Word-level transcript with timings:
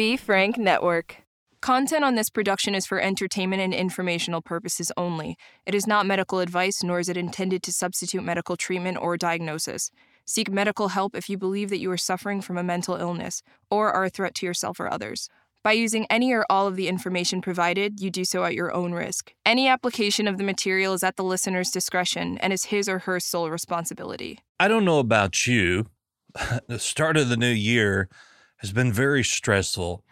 B. 0.00 0.16
Frank 0.16 0.56
Network. 0.56 1.16
Content 1.60 2.04
on 2.04 2.14
this 2.14 2.30
production 2.30 2.74
is 2.74 2.86
for 2.86 2.98
entertainment 2.98 3.60
and 3.60 3.74
informational 3.74 4.40
purposes 4.40 4.90
only. 4.96 5.36
It 5.66 5.74
is 5.74 5.86
not 5.86 6.06
medical 6.06 6.38
advice, 6.38 6.82
nor 6.82 7.00
is 7.00 7.10
it 7.10 7.18
intended 7.18 7.62
to 7.64 7.70
substitute 7.70 8.22
medical 8.22 8.56
treatment 8.56 8.96
or 8.98 9.18
diagnosis. 9.18 9.90
Seek 10.24 10.50
medical 10.50 10.88
help 10.88 11.14
if 11.14 11.28
you 11.28 11.36
believe 11.36 11.68
that 11.68 11.80
you 11.80 11.90
are 11.90 11.98
suffering 11.98 12.40
from 12.40 12.56
a 12.56 12.62
mental 12.62 12.96
illness 12.96 13.42
or 13.70 13.92
are 13.92 14.06
a 14.06 14.08
threat 14.08 14.34
to 14.36 14.46
yourself 14.46 14.80
or 14.80 14.90
others. 14.90 15.28
By 15.62 15.72
using 15.72 16.06
any 16.08 16.32
or 16.32 16.46
all 16.48 16.66
of 16.66 16.76
the 16.76 16.88
information 16.88 17.42
provided, 17.42 18.00
you 18.00 18.10
do 18.10 18.24
so 18.24 18.42
at 18.44 18.54
your 18.54 18.72
own 18.72 18.94
risk. 18.94 19.34
Any 19.44 19.68
application 19.68 20.26
of 20.26 20.38
the 20.38 20.44
material 20.44 20.94
is 20.94 21.02
at 21.02 21.16
the 21.16 21.24
listener's 21.24 21.70
discretion 21.70 22.38
and 22.38 22.54
is 22.54 22.64
his 22.64 22.88
or 22.88 23.00
her 23.00 23.20
sole 23.20 23.50
responsibility. 23.50 24.38
I 24.58 24.66
don't 24.66 24.86
know 24.86 24.98
about 24.98 25.46
you. 25.46 25.88
the 26.68 26.78
start 26.78 27.18
of 27.18 27.28
the 27.28 27.36
new 27.36 27.52
year 27.52 28.08
has 28.60 28.72
been 28.72 28.92
very 28.92 29.24
stressful. 29.24 30.04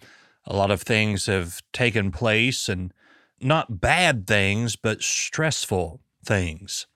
A 0.47 0.57
lot 0.57 0.71
of 0.71 0.83
things 0.83 1.27
have 1.27 1.63
taken 1.73 2.11
place 2.11 2.69
and 2.69 2.93
not 3.41 3.81
bad 3.81 4.27
things, 4.27 4.77
but 4.77 5.03
stressful 5.03 6.01
things. 6.25 6.87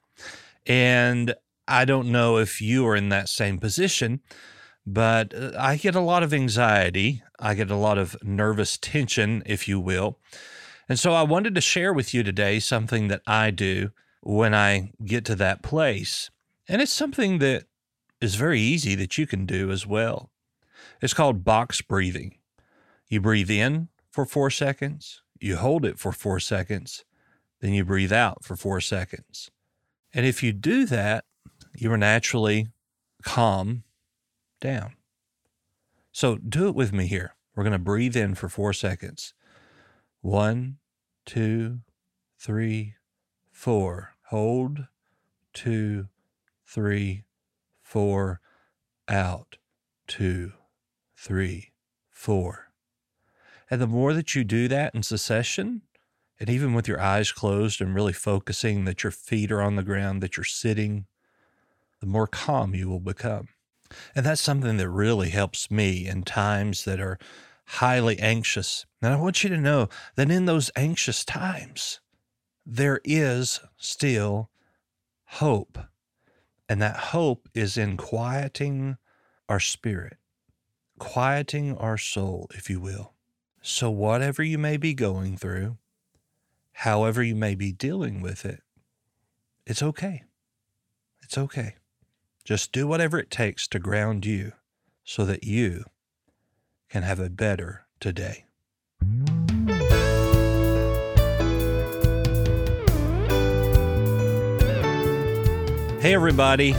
And 0.66 1.34
I 1.68 1.84
don't 1.84 2.10
know 2.10 2.38
if 2.38 2.60
you 2.60 2.86
are 2.86 2.96
in 2.96 3.10
that 3.10 3.28
same 3.28 3.58
position, 3.58 4.20
but 4.86 5.34
uh, 5.34 5.52
I 5.58 5.76
get 5.76 5.94
a 5.94 6.00
lot 6.00 6.22
of 6.22 6.34
anxiety. 6.34 7.22
I 7.38 7.54
get 7.54 7.70
a 7.70 7.76
lot 7.76 7.98
of 7.98 8.16
nervous 8.22 8.78
tension, 8.78 9.42
if 9.46 9.68
you 9.68 9.78
will. 9.78 10.18
And 10.88 10.98
so 10.98 11.12
I 11.12 11.22
wanted 11.22 11.54
to 11.54 11.60
share 11.60 11.92
with 11.92 12.12
you 12.12 12.22
today 12.22 12.58
something 12.58 13.08
that 13.08 13.22
I 13.26 13.50
do 13.50 13.90
when 14.22 14.54
I 14.54 14.92
get 15.04 15.24
to 15.26 15.34
that 15.36 15.62
place. 15.62 16.30
And 16.68 16.82
it's 16.82 16.92
something 16.92 17.38
that 17.38 17.64
is 18.20 18.34
very 18.34 18.60
easy 18.60 18.94
that 18.94 19.18
you 19.18 19.26
can 19.26 19.46
do 19.46 19.70
as 19.70 19.86
well. 19.86 20.31
It's 21.02 21.14
called 21.14 21.44
box 21.44 21.82
breathing. 21.82 22.38
You 23.08 23.20
breathe 23.20 23.50
in 23.50 23.88
for 24.10 24.24
four 24.24 24.50
seconds, 24.50 25.22
you 25.40 25.56
hold 25.56 25.84
it 25.84 25.98
for 25.98 26.12
four 26.12 26.38
seconds, 26.38 27.04
then 27.60 27.74
you 27.74 27.84
breathe 27.84 28.12
out 28.12 28.44
for 28.44 28.56
four 28.56 28.80
seconds. 28.80 29.50
And 30.14 30.24
if 30.24 30.42
you 30.42 30.52
do 30.52 30.86
that, 30.86 31.24
you 31.74 31.92
are 31.92 31.98
naturally 31.98 32.68
calm 33.22 33.82
down. 34.60 34.94
So 36.12 36.36
do 36.36 36.68
it 36.68 36.74
with 36.74 36.92
me 36.92 37.06
here. 37.06 37.34
We're 37.56 37.64
going 37.64 37.72
to 37.72 37.78
breathe 37.78 38.16
in 38.16 38.34
for 38.34 38.48
four 38.48 38.72
seconds. 38.72 39.34
One, 40.20 40.78
two, 41.26 41.80
three, 42.38 42.94
four. 43.50 44.14
Hold. 44.28 44.86
Two, 45.52 46.08
three, 46.66 47.24
four. 47.82 48.40
Out. 49.08 49.56
Two, 50.06 50.52
three, 51.22 51.70
four. 52.10 52.72
And 53.70 53.80
the 53.80 53.86
more 53.86 54.12
that 54.12 54.34
you 54.34 54.42
do 54.42 54.66
that 54.66 54.92
in 54.92 55.04
succession, 55.04 55.82
and 56.40 56.50
even 56.50 56.74
with 56.74 56.88
your 56.88 57.00
eyes 57.00 57.30
closed 57.30 57.80
and 57.80 57.94
really 57.94 58.12
focusing 58.12 58.84
that 58.86 59.04
your 59.04 59.12
feet 59.12 59.52
are 59.52 59.62
on 59.62 59.76
the 59.76 59.84
ground, 59.84 60.20
that 60.20 60.36
you're 60.36 60.42
sitting, 60.42 61.06
the 62.00 62.06
more 62.06 62.26
calm 62.26 62.74
you 62.74 62.88
will 62.88 62.98
become. 62.98 63.48
And 64.16 64.26
that's 64.26 64.40
something 64.40 64.78
that 64.78 64.90
really 64.90 65.28
helps 65.28 65.70
me 65.70 66.08
in 66.08 66.24
times 66.24 66.84
that 66.86 67.00
are 67.00 67.20
highly 67.66 68.18
anxious. 68.18 68.84
And 69.00 69.12
I 69.12 69.16
want 69.16 69.44
you 69.44 69.50
to 69.50 69.56
know 69.56 69.88
that 70.16 70.28
in 70.28 70.46
those 70.46 70.72
anxious 70.74 71.24
times, 71.24 72.00
there 72.66 73.00
is 73.04 73.60
still 73.76 74.50
hope. 75.26 75.78
And 76.68 76.82
that 76.82 76.96
hope 76.96 77.48
is 77.54 77.76
in 77.76 77.96
quieting 77.96 78.96
our 79.48 79.60
spirit, 79.60 80.16
quieting 81.02 81.76
our 81.78 81.98
soul, 81.98 82.48
if 82.54 82.70
you 82.70 82.78
will. 82.78 83.12
So, 83.60 83.90
whatever 83.90 84.40
you 84.40 84.56
may 84.56 84.76
be 84.76 84.94
going 84.94 85.36
through, 85.36 85.76
however 86.74 87.24
you 87.24 87.34
may 87.34 87.56
be 87.56 87.72
dealing 87.72 88.20
with 88.20 88.44
it, 88.44 88.62
it's 89.66 89.82
okay. 89.82 90.22
It's 91.20 91.36
okay. 91.36 91.74
Just 92.44 92.70
do 92.70 92.86
whatever 92.86 93.18
it 93.18 93.32
takes 93.32 93.66
to 93.68 93.80
ground 93.80 94.24
you 94.24 94.52
so 95.02 95.24
that 95.24 95.42
you 95.42 95.86
can 96.88 97.02
have 97.02 97.18
a 97.18 97.28
better 97.28 97.84
today. 97.98 98.44
Hey, 106.00 106.14
everybody. 106.14 106.76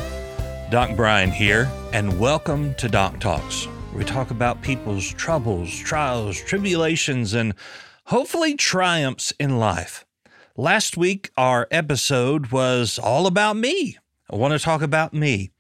Doc 0.72 0.96
Brian 0.96 1.30
here, 1.30 1.70
and 1.92 2.18
welcome 2.20 2.74
to 2.76 2.88
Doc 2.88 3.20
Talks. 3.20 3.68
We 3.94 4.04
talk 4.04 4.32
about 4.32 4.64
people's 4.64 5.14
troubles, 5.14 5.78
trials, 5.78 6.42
tribulations, 6.42 7.36
and 7.36 7.54
hopefully 8.06 8.56
triumphs 8.56 9.32
in 9.40 9.60
life. 9.60 10.04
Last 10.58 10.98
week, 10.98 11.30
our 11.38 11.68
episode 11.70 12.48
was 12.48 12.98
all 12.98 13.28
about 13.28 13.56
me. 13.56 13.98
I 14.32 14.36
want 14.36 14.54
to 14.54 14.60
talk 14.60 14.82
about 14.82 15.14
me. 15.14 15.52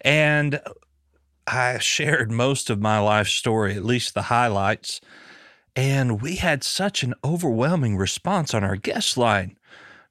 And 0.00 0.62
I 1.46 1.78
shared 1.80 2.32
most 2.32 2.70
of 2.70 2.80
my 2.80 2.98
life 2.98 3.28
story, 3.28 3.76
at 3.76 3.84
least 3.84 4.14
the 4.14 4.22
highlights. 4.22 5.02
And 5.76 6.22
we 6.22 6.36
had 6.36 6.64
such 6.64 7.02
an 7.02 7.12
overwhelming 7.22 7.98
response 7.98 8.54
on 8.54 8.64
our 8.64 8.76
guest 8.76 9.18
line. 9.18 9.58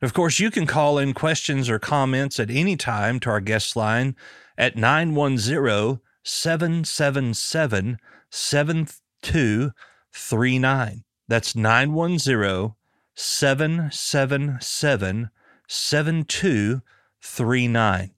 Of 0.03 0.13
course, 0.13 0.39
you 0.39 0.51
can 0.51 0.67
call 0.67 0.99
in 0.99 1.13
questions 1.13 1.67
or 1.67 1.79
comments 1.79 2.39
at 2.39 2.51
any 2.51 2.75
time 2.75 3.19
to 3.21 3.31
our 3.31 3.41
guest 3.41 3.75
line 3.75 4.15
at 4.55 4.75
910 4.75 5.99
777 6.23 7.97
7239. 8.29 11.03
That's 11.27 11.55
910 11.55 12.75
777 13.15 15.29
7239. 15.67 18.11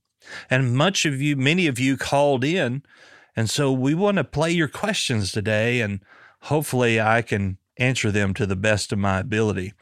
And 0.50 0.76
much 0.76 1.06
of 1.06 1.22
you, 1.22 1.36
many 1.36 1.68
of 1.68 1.80
you 1.80 1.98
called 1.98 2.44
in. 2.44 2.84
And 3.36 3.50
so 3.50 3.72
we 3.72 3.94
want 3.94 4.18
to 4.18 4.24
play 4.24 4.52
your 4.52 4.68
questions 4.68 5.32
today, 5.32 5.82
and 5.82 6.00
hopefully 6.42 7.02
I 7.02 7.22
can 7.22 7.58
answer 7.78 8.12
them 8.12 8.34
to 8.36 8.46
the 8.46 8.56
best 8.56 8.94
of 8.94 9.00
my 9.00 9.20
ability. 9.20 9.74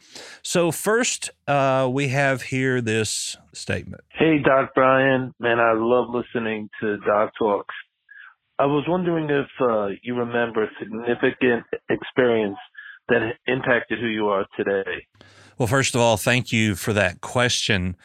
So, 0.41 0.71
first, 0.71 1.29
uh, 1.47 1.89
we 1.91 2.07
have 2.09 2.43
here 2.43 2.81
this 2.81 3.37
statement 3.53 4.03
Hey, 4.11 4.39
Doc 4.39 4.71
Brian. 4.73 5.33
Man, 5.39 5.59
I 5.59 5.73
love 5.73 6.09
listening 6.09 6.69
to 6.79 6.97
Doc 6.97 7.33
Talks. 7.37 7.75
I 8.61 8.65
was 8.65 8.83
wondering 8.87 9.27
if 9.31 9.47
uh, 9.59 9.87
you 10.03 10.13
remember 10.13 10.63
a 10.63 10.67
significant 10.77 11.65
experience 11.89 12.59
that 13.09 13.31
impacted 13.47 13.97
who 13.97 14.05
you 14.05 14.27
are 14.27 14.45
today. 14.55 15.07
Well, 15.57 15.67
first 15.67 15.95
of 15.95 16.01
all, 16.01 16.15
thank 16.15 16.51
you 16.51 16.75
for 16.75 16.93
that 16.93 17.21
question 17.21 17.97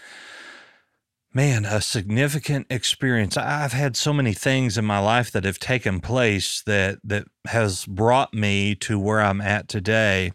man, 1.34 1.66
a 1.66 1.82
significant 1.82 2.66
experience. 2.70 3.36
I've 3.36 3.74
had 3.74 3.94
so 3.94 4.14
many 4.14 4.32
things 4.32 4.78
in 4.78 4.86
my 4.86 4.98
life 4.98 5.30
that 5.32 5.44
have 5.44 5.58
taken 5.58 6.00
place 6.00 6.62
that 6.64 7.00
that 7.04 7.26
has 7.48 7.84
brought 7.84 8.32
me 8.32 8.74
to 8.76 8.98
where 8.98 9.20
I'm 9.20 9.42
at 9.42 9.68
today. 9.68 10.32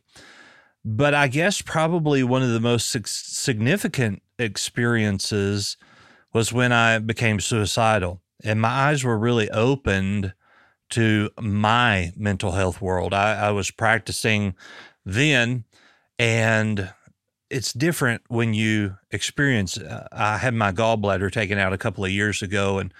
But 0.85 1.15
I 1.15 1.29
guess 1.29 1.63
probably 1.63 2.23
one 2.23 2.43
of 2.43 2.51
the 2.51 2.59
most 2.59 2.95
significant 3.07 4.21
experiences 4.38 5.77
was 6.33 6.53
when 6.53 6.71
I 6.71 6.99
became 6.99 7.39
suicidal 7.39 8.20
and 8.44 8.62
my 8.62 8.69
eyes 8.69 9.03
were 9.03 9.18
really 9.18 9.50
opened 9.50 10.34
to 10.91 11.29
my 11.40 12.12
mental 12.16 12.52
health 12.52 12.81
world. 12.81 13.13
I, 13.13 13.47
I 13.47 13.52
was 13.52 13.72
practicing 13.72 14.56
then 15.06 15.66
and 16.19 16.94
it's 17.51 17.74
different 17.74 18.22
when 18.28 18.53
you 18.53 18.97
experience. 19.12 19.78
Uh, 19.78 20.07
I 20.12 20.38
had 20.38 20.53
my 20.53 20.72
gallbladder 20.72 21.31
taken 21.31 21.57
out 21.57 21.74
a 21.74 21.78
couple 21.78 22.06
of 22.06 22.12
years 22.12 22.41
ago, 22.41 22.80
and 22.80 22.94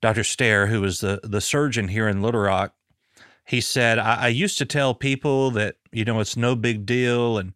Dr. 0.00 0.24
Stair, 0.24 0.68
who 0.68 0.80
was 0.80 1.00
the 1.00 1.20
the 1.22 1.40
surgeon 1.40 1.88
here 1.88 2.08
in 2.08 2.22
Little 2.22 2.40
Rock, 2.40 2.74
he 3.44 3.60
said 3.60 3.98
I, 3.98 4.24
I 4.24 4.28
used 4.28 4.58
to 4.58 4.64
tell 4.64 4.94
people 4.94 5.50
that 5.52 5.76
you 5.90 6.04
know 6.04 6.20
it's 6.20 6.36
no 6.36 6.54
big 6.54 6.86
deal, 6.86 7.36
and 7.36 7.52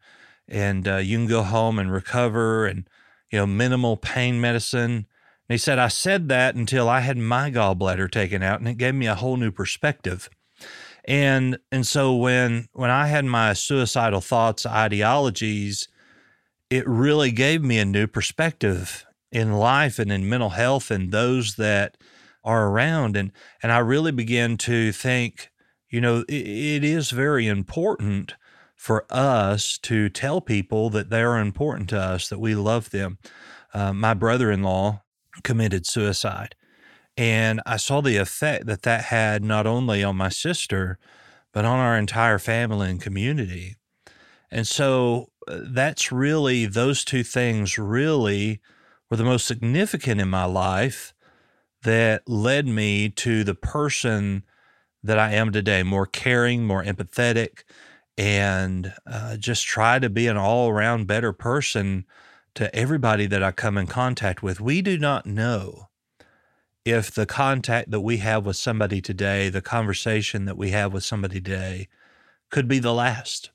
and 0.48 0.88
uh, 0.88 0.96
you 0.96 1.18
can 1.18 1.26
go 1.26 1.42
home 1.42 1.78
and 1.78 1.92
recover, 1.92 2.66
and 2.66 2.88
you 3.30 3.38
know 3.38 3.46
minimal 3.46 3.96
pain 3.96 4.40
medicine. 4.40 5.06
And 5.48 5.54
he 5.54 5.58
said 5.58 5.78
I 5.78 5.88
said 5.88 6.28
that 6.28 6.54
until 6.54 6.88
I 6.88 7.00
had 7.00 7.18
my 7.18 7.50
gallbladder 7.50 8.10
taken 8.10 8.42
out, 8.42 8.60
and 8.60 8.68
it 8.68 8.78
gave 8.78 8.94
me 8.94 9.06
a 9.06 9.14
whole 9.14 9.36
new 9.36 9.50
perspective. 9.50 10.30
And 11.04 11.58
and 11.70 11.86
so 11.86 12.14
when 12.14 12.68
when 12.72 12.90
I 12.90 13.08
had 13.08 13.24
my 13.24 13.52
suicidal 13.52 14.20
thoughts, 14.20 14.64
ideologies, 14.64 15.88
it 16.70 16.88
really 16.88 17.30
gave 17.30 17.62
me 17.62 17.78
a 17.78 17.84
new 17.84 18.06
perspective 18.06 19.04
in 19.30 19.52
life 19.52 19.98
and 19.98 20.10
in 20.10 20.28
mental 20.28 20.50
health 20.50 20.90
and 20.90 21.12
those 21.12 21.56
that 21.56 21.96
are 22.44 22.68
around 22.68 23.16
and 23.16 23.32
and 23.62 23.72
I 23.72 23.78
really 23.78 24.12
began 24.12 24.56
to 24.58 24.92
think 24.92 25.50
you 25.88 26.00
know 26.00 26.24
it, 26.28 26.46
it 26.46 26.84
is 26.84 27.10
very 27.10 27.46
important 27.46 28.34
for 28.76 29.06
us 29.10 29.78
to 29.78 30.08
tell 30.08 30.40
people 30.40 30.90
that 30.90 31.10
they 31.10 31.22
are 31.22 31.38
important 31.38 31.88
to 31.90 31.98
us 31.98 32.28
that 32.28 32.38
we 32.38 32.54
love 32.54 32.90
them 32.90 33.18
uh, 33.72 33.92
my 33.92 34.14
brother-in-law 34.14 35.02
committed 35.42 35.86
suicide 35.86 36.54
and 37.16 37.60
I 37.64 37.76
saw 37.76 38.00
the 38.00 38.16
effect 38.16 38.66
that 38.66 38.82
that 38.82 39.04
had 39.04 39.44
not 39.44 39.66
only 39.66 40.02
on 40.02 40.16
my 40.16 40.28
sister 40.28 40.98
but 41.54 41.64
on 41.64 41.78
our 41.78 41.96
entire 41.96 42.38
family 42.38 42.90
and 42.90 43.00
community. 43.00 43.76
And 44.50 44.66
so 44.66 45.30
uh, 45.48 45.60
that's 45.62 46.12
really, 46.12 46.66
those 46.66 47.04
two 47.04 47.22
things 47.22 47.78
really 47.78 48.60
were 49.08 49.16
the 49.16 49.24
most 49.24 49.46
significant 49.46 50.20
in 50.20 50.28
my 50.28 50.44
life 50.44 51.14
that 51.82 52.22
led 52.28 52.66
me 52.66 53.08
to 53.08 53.44
the 53.44 53.54
person 53.54 54.42
that 55.02 55.18
I 55.18 55.32
am 55.32 55.52
today 55.52 55.82
more 55.82 56.06
caring, 56.06 56.66
more 56.66 56.82
empathetic, 56.82 57.62
and 58.18 58.92
uh, 59.06 59.36
just 59.36 59.64
try 59.64 59.98
to 59.98 60.10
be 60.10 60.26
an 60.26 60.36
all 60.36 60.70
around 60.70 61.06
better 61.06 61.32
person 61.32 62.04
to 62.54 62.74
everybody 62.74 63.26
that 63.26 63.42
I 63.42 63.50
come 63.52 63.76
in 63.76 63.86
contact 63.86 64.42
with. 64.42 64.60
We 64.60 64.82
do 64.82 64.98
not 64.98 65.26
know 65.26 65.88
if 66.84 67.10
the 67.10 67.26
contact 67.26 67.90
that 67.90 68.00
we 68.00 68.18
have 68.18 68.44
with 68.44 68.56
somebody 68.56 69.00
today, 69.00 69.48
the 69.48 69.62
conversation 69.62 70.44
that 70.44 70.56
we 70.56 70.70
have 70.70 70.92
with 70.92 71.04
somebody 71.04 71.40
today, 71.40 71.88
could 72.50 72.68
be 72.68 72.78
the 72.78 72.92
last. 72.92 73.50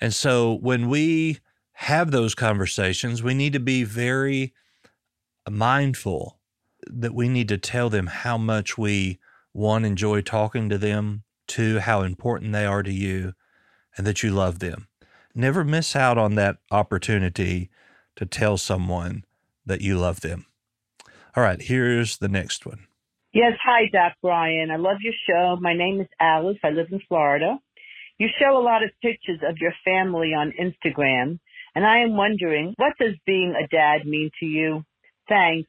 And 0.00 0.14
so 0.14 0.52
when 0.52 0.88
we 0.88 1.40
have 1.72 2.10
those 2.10 2.34
conversations, 2.34 3.22
we 3.22 3.34
need 3.34 3.52
to 3.54 3.60
be 3.60 3.82
very 3.84 4.52
mindful 5.50 6.38
that 6.86 7.14
we 7.14 7.28
need 7.28 7.48
to 7.48 7.58
tell 7.58 7.88
them 7.88 8.06
how 8.06 8.36
much 8.36 8.76
we, 8.76 9.18
one, 9.52 9.84
enjoy 9.84 10.20
talking 10.20 10.68
to 10.68 10.78
them, 10.78 11.24
two, 11.48 11.78
how 11.80 12.02
important 12.02 12.52
they 12.52 12.66
are 12.66 12.82
to 12.82 12.92
you, 12.92 13.32
and 13.96 14.06
that 14.06 14.22
you 14.22 14.30
love 14.30 14.58
them. 14.58 14.88
Never 15.34 15.64
miss 15.64 15.96
out 15.96 16.18
on 16.18 16.34
that 16.34 16.58
opportunity 16.70 17.70
to 18.16 18.26
tell 18.26 18.56
someone 18.56 19.24
that 19.66 19.80
you 19.80 19.98
love 19.98 20.20
them. 20.20 20.46
All 21.36 21.42
right, 21.42 21.60
here's 21.60 22.18
the 22.18 22.28
next 22.28 22.64
one. 22.64 22.86
Yes, 23.32 23.54
hi, 23.64 23.88
Doc 23.92 24.12
Brian. 24.22 24.70
I 24.70 24.76
love 24.76 24.98
your 25.00 25.14
show. 25.28 25.56
My 25.60 25.74
name 25.74 26.00
is 26.00 26.06
Alice. 26.20 26.58
I 26.62 26.70
live 26.70 26.86
in 26.92 27.00
Florida. 27.08 27.58
You 28.18 28.28
show 28.38 28.56
a 28.56 28.62
lot 28.62 28.84
of 28.84 28.90
pictures 29.02 29.40
of 29.46 29.58
your 29.58 29.72
family 29.84 30.32
on 30.34 30.52
Instagram, 30.52 31.40
and 31.74 31.84
I 31.84 31.98
am 31.98 32.16
wondering, 32.16 32.74
what 32.76 32.92
does 33.00 33.14
being 33.26 33.54
a 33.56 33.66
dad 33.66 34.06
mean 34.06 34.30
to 34.38 34.46
you? 34.46 34.84
Thanks. 35.28 35.68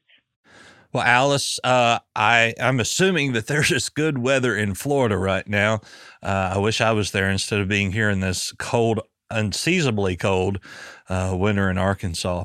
Well, 0.92 1.02
Alice, 1.02 1.58
uh, 1.64 1.98
I 2.14 2.54
I'm 2.60 2.78
assuming 2.78 3.32
that 3.32 3.46
there's 3.48 3.68
just 3.68 3.94
good 3.94 4.18
weather 4.18 4.56
in 4.56 4.74
Florida 4.74 5.18
right 5.18 5.46
now. 5.48 5.80
Uh, 6.22 6.52
I 6.54 6.58
wish 6.58 6.80
I 6.80 6.92
was 6.92 7.10
there 7.10 7.28
instead 7.28 7.60
of 7.60 7.66
being 7.66 7.92
here 7.92 8.08
in 8.08 8.20
this 8.20 8.52
cold, 8.58 9.00
unseasonably 9.28 10.16
cold 10.16 10.60
uh, 11.08 11.34
winter 11.38 11.70
in 11.70 11.78
Arkansas. 11.78 12.44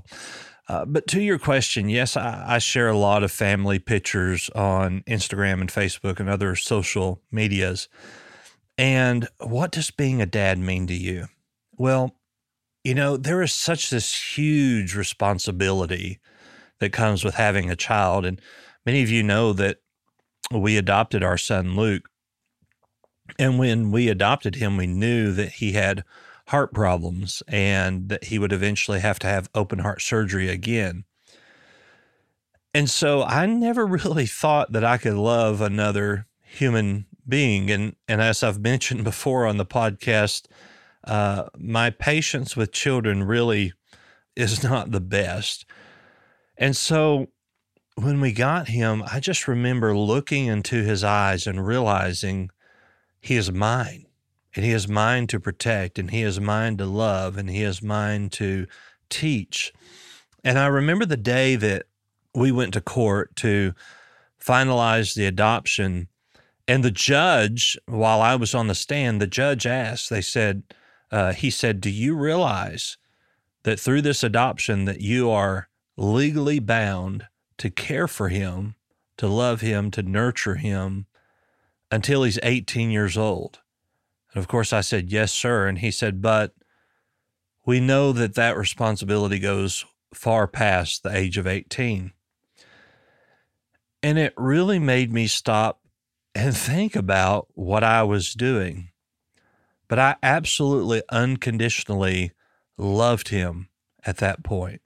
Uh, 0.68 0.86
but 0.86 1.08
to 1.08 1.22
your 1.22 1.40
question, 1.40 1.90
yes, 1.90 2.16
I, 2.16 2.46
I, 2.48 2.58
share 2.60 2.88
a 2.88 2.98
lot 2.98 3.24
of 3.24 3.32
family 3.32 3.78
pictures 3.78 4.50
on 4.52 5.04
Instagram 5.08 5.60
and 5.60 5.70
Facebook 5.70 6.20
and 6.20 6.30
other 6.30 6.56
social 6.56 7.22
medias. 7.32 7.90
And 8.78 9.28
what 9.40 9.72
does 9.72 9.92
being 9.92 10.22
a 10.22 10.26
dad 10.26 10.60
mean 10.60 10.88
to 10.88 10.94
you? 10.94 11.26
Well, 11.78 12.16
you 12.84 12.96
know, 12.96 13.18
there 13.18 13.42
is 13.42 13.54
such 13.54 13.90
this 13.90 14.38
huge 14.38 14.96
responsibility 14.96 16.20
that 16.80 16.94
comes 16.94 17.24
with 17.24 17.36
having 17.36 17.70
a 17.70 17.76
child. 17.76 18.26
And 18.26 18.42
many 18.86 19.04
of 19.04 19.10
you 19.10 19.24
know 19.24 19.54
that 19.54 19.78
we 20.52 20.78
adopted 20.78 21.24
our 21.24 21.38
son, 21.38 21.76
Luke. 21.76 22.10
And 23.38 23.60
when 23.60 23.92
we 23.92 24.10
adopted 24.10 24.56
him, 24.56 24.78
we 24.78 24.88
knew 24.88 25.32
that 25.34 25.54
he 25.54 25.74
had 25.74 26.04
heart 26.48 26.74
problems 26.74 27.44
and 27.48 28.10
that 28.10 28.26
he 28.26 28.40
would 28.40 28.52
eventually 28.52 29.00
have 29.00 29.20
to 29.20 29.28
have 29.28 29.50
open 29.56 29.80
heart 29.80 30.02
surgery 30.02 30.50
again. 30.50 31.06
And 32.74 32.90
so 32.90 33.24
I 33.24 33.46
never 33.46 33.86
really 34.06 34.26
thought 34.26 34.72
that 34.72 34.84
I 34.84 34.98
could 34.98 35.16
love 35.16 35.62
another 35.62 36.28
human 36.42 37.06
being. 37.28 37.70
And, 37.70 37.96
and 38.08 38.22
as 38.22 38.44
I've 38.44 38.60
mentioned 38.60 39.04
before 39.06 39.46
on 39.46 39.58
the 39.58 39.66
podcast, 39.66 40.48
uh, 41.04 41.46
my 41.58 41.90
patience 41.90 42.56
with 42.56 42.72
children 42.72 43.24
really 43.24 43.74
is 44.36 44.64
not 44.70 44.92
the 44.92 45.02
best. 45.02 45.66
And 46.58 46.76
so 46.76 47.28
when 47.96 48.22
we 48.22 48.32
got 48.32 48.68
him, 48.68 49.04
I 49.12 49.20
just 49.20 49.48
remember 49.48 49.96
looking 49.96 50.46
into 50.46 50.84
his 50.84 51.04
eyes 51.04 51.48
and 51.48 51.66
realizing 51.66 52.50
he 53.20 53.36
is 53.36 53.52
mine 53.52 54.06
and 54.56 54.66
he 54.66 54.72
is 54.72 54.88
mine 54.88 55.28
to 55.28 55.40
protect 55.40 55.98
and 55.98 56.12
he 56.12 56.22
is 56.22 56.40
mine 56.40 56.78
to 56.78 56.86
love 56.86 57.38
and 57.38 57.50
he 57.50 57.64
is 57.64 57.82
mine 57.82 58.30
to 58.30 58.68
teach. 59.10 59.74
And 60.44 60.58
I 60.60 60.68
remember 60.68 61.06
the 61.06 61.18
day 61.18 61.56
that 61.56 61.86
we 62.34 62.52
went 62.52 62.74
to 62.74 62.82
court 62.82 63.36
to 63.38 63.74
finalize 64.40 65.16
the 65.16 65.26
adoption 65.26 66.08
and 66.68 66.86
the 66.86 66.92
judge, 66.92 67.78
while 67.86 68.22
I 68.22 68.36
was 68.36 68.56
on 68.56 68.68
the 68.68 68.76
stand, 68.76 69.22
the 69.22 69.28
judge 69.28 69.66
asked, 69.66 70.10
they 70.10 70.22
said, 70.22 70.64
uh, 71.12 71.34
he 71.34 71.50
said, 71.50 71.82
do 71.82 71.90
you 71.90 72.16
realize 72.16 72.98
that 73.64 73.80
through 73.80 74.02
this 74.04 74.24
adoption 74.24 74.86
that 74.86 75.02
you 75.02 75.30
are 75.30 75.68
legally 75.98 76.60
bound 76.60 77.28
to 77.58 77.70
care 77.70 78.08
for 78.08 78.30
him, 78.30 78.76
to 79.18 79.28
love 79.28 79.62
him, 79.62 79.92
to 79.92 80.02
nurture 80.02 80.56
him 80.56 81.08
until 81.92 82.24
he's 82.24 82.40
18 82.42 82.90
years 82.90 83.18
old? 83.18 83.60
And 84.34 84.42
of 84.42 84.48
course, 84.48 84.72
I 84.74 84.82
said, 84.82 85.12
Yes, 85.12 85.34
sir. 85.34 85.68
And 85.68 85.80
he 85.80 85.92
said, 85.92 86.22
But 86.22 86.54
we 87.66 87.80
know 87.80 88.12
that 88.14 88.36
that 88.36 88.58
responsibility 88.58 89.40
goes 89.40 89.86
far 90.14 90.48
past 90.48 91.04
the 91.04 91.16
age 91.16 91.38
of 91.38 91.48
18. 91.48 92.12
And 94.04 94.18
it 94.18 94.34
really 94.36 94.80
made 94.80 95.12
me 95.12 95.28
stop 95.28 95.82
and 96.34 96.56
think 96.56 96.96
about 96.96 97.48
what 97.54 97.84
I 97.84 98.04
was 98.04 98.34
doing. 98.34 98.90
But 99.88 100.00
I 100.00 100.16
absolutely 100.24 101.04
unconditionally 101.10 102.32
loved 102.78 103.28
him 103.30 103.68
at 104.06 104.18
that 104.18 104.44
point. 104.44 104.82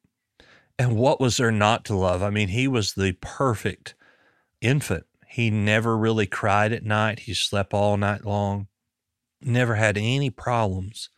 And 0.77 0.97
what 0.97 1.21
was 1.21 1.38
there 1.38 1.51
not 1.51 1.86
to 1.86 1.95
love? 1.95 2.21
I 2.21 2.30
mean, 2.30 2.50
he 2.50 2.68
was 2.68 2.94
the 2.94 3.13
perfect 3.21 3.95
infant. 4.59 5.06
He 5.27 5.50
never 5.50 5.97
really 5.97 6.25
cried 6.25 6.74
at 6.74 6.83
night. 6.83 7.19
He 7.19 7.33
slept 7.33 7.74
all 7.74 7.95
night 7.95 8.25
long 8.25 8.68
never 9.45 9.75
had 9.75 9.97
any 9.97 10.30
problems. 10.30 11.09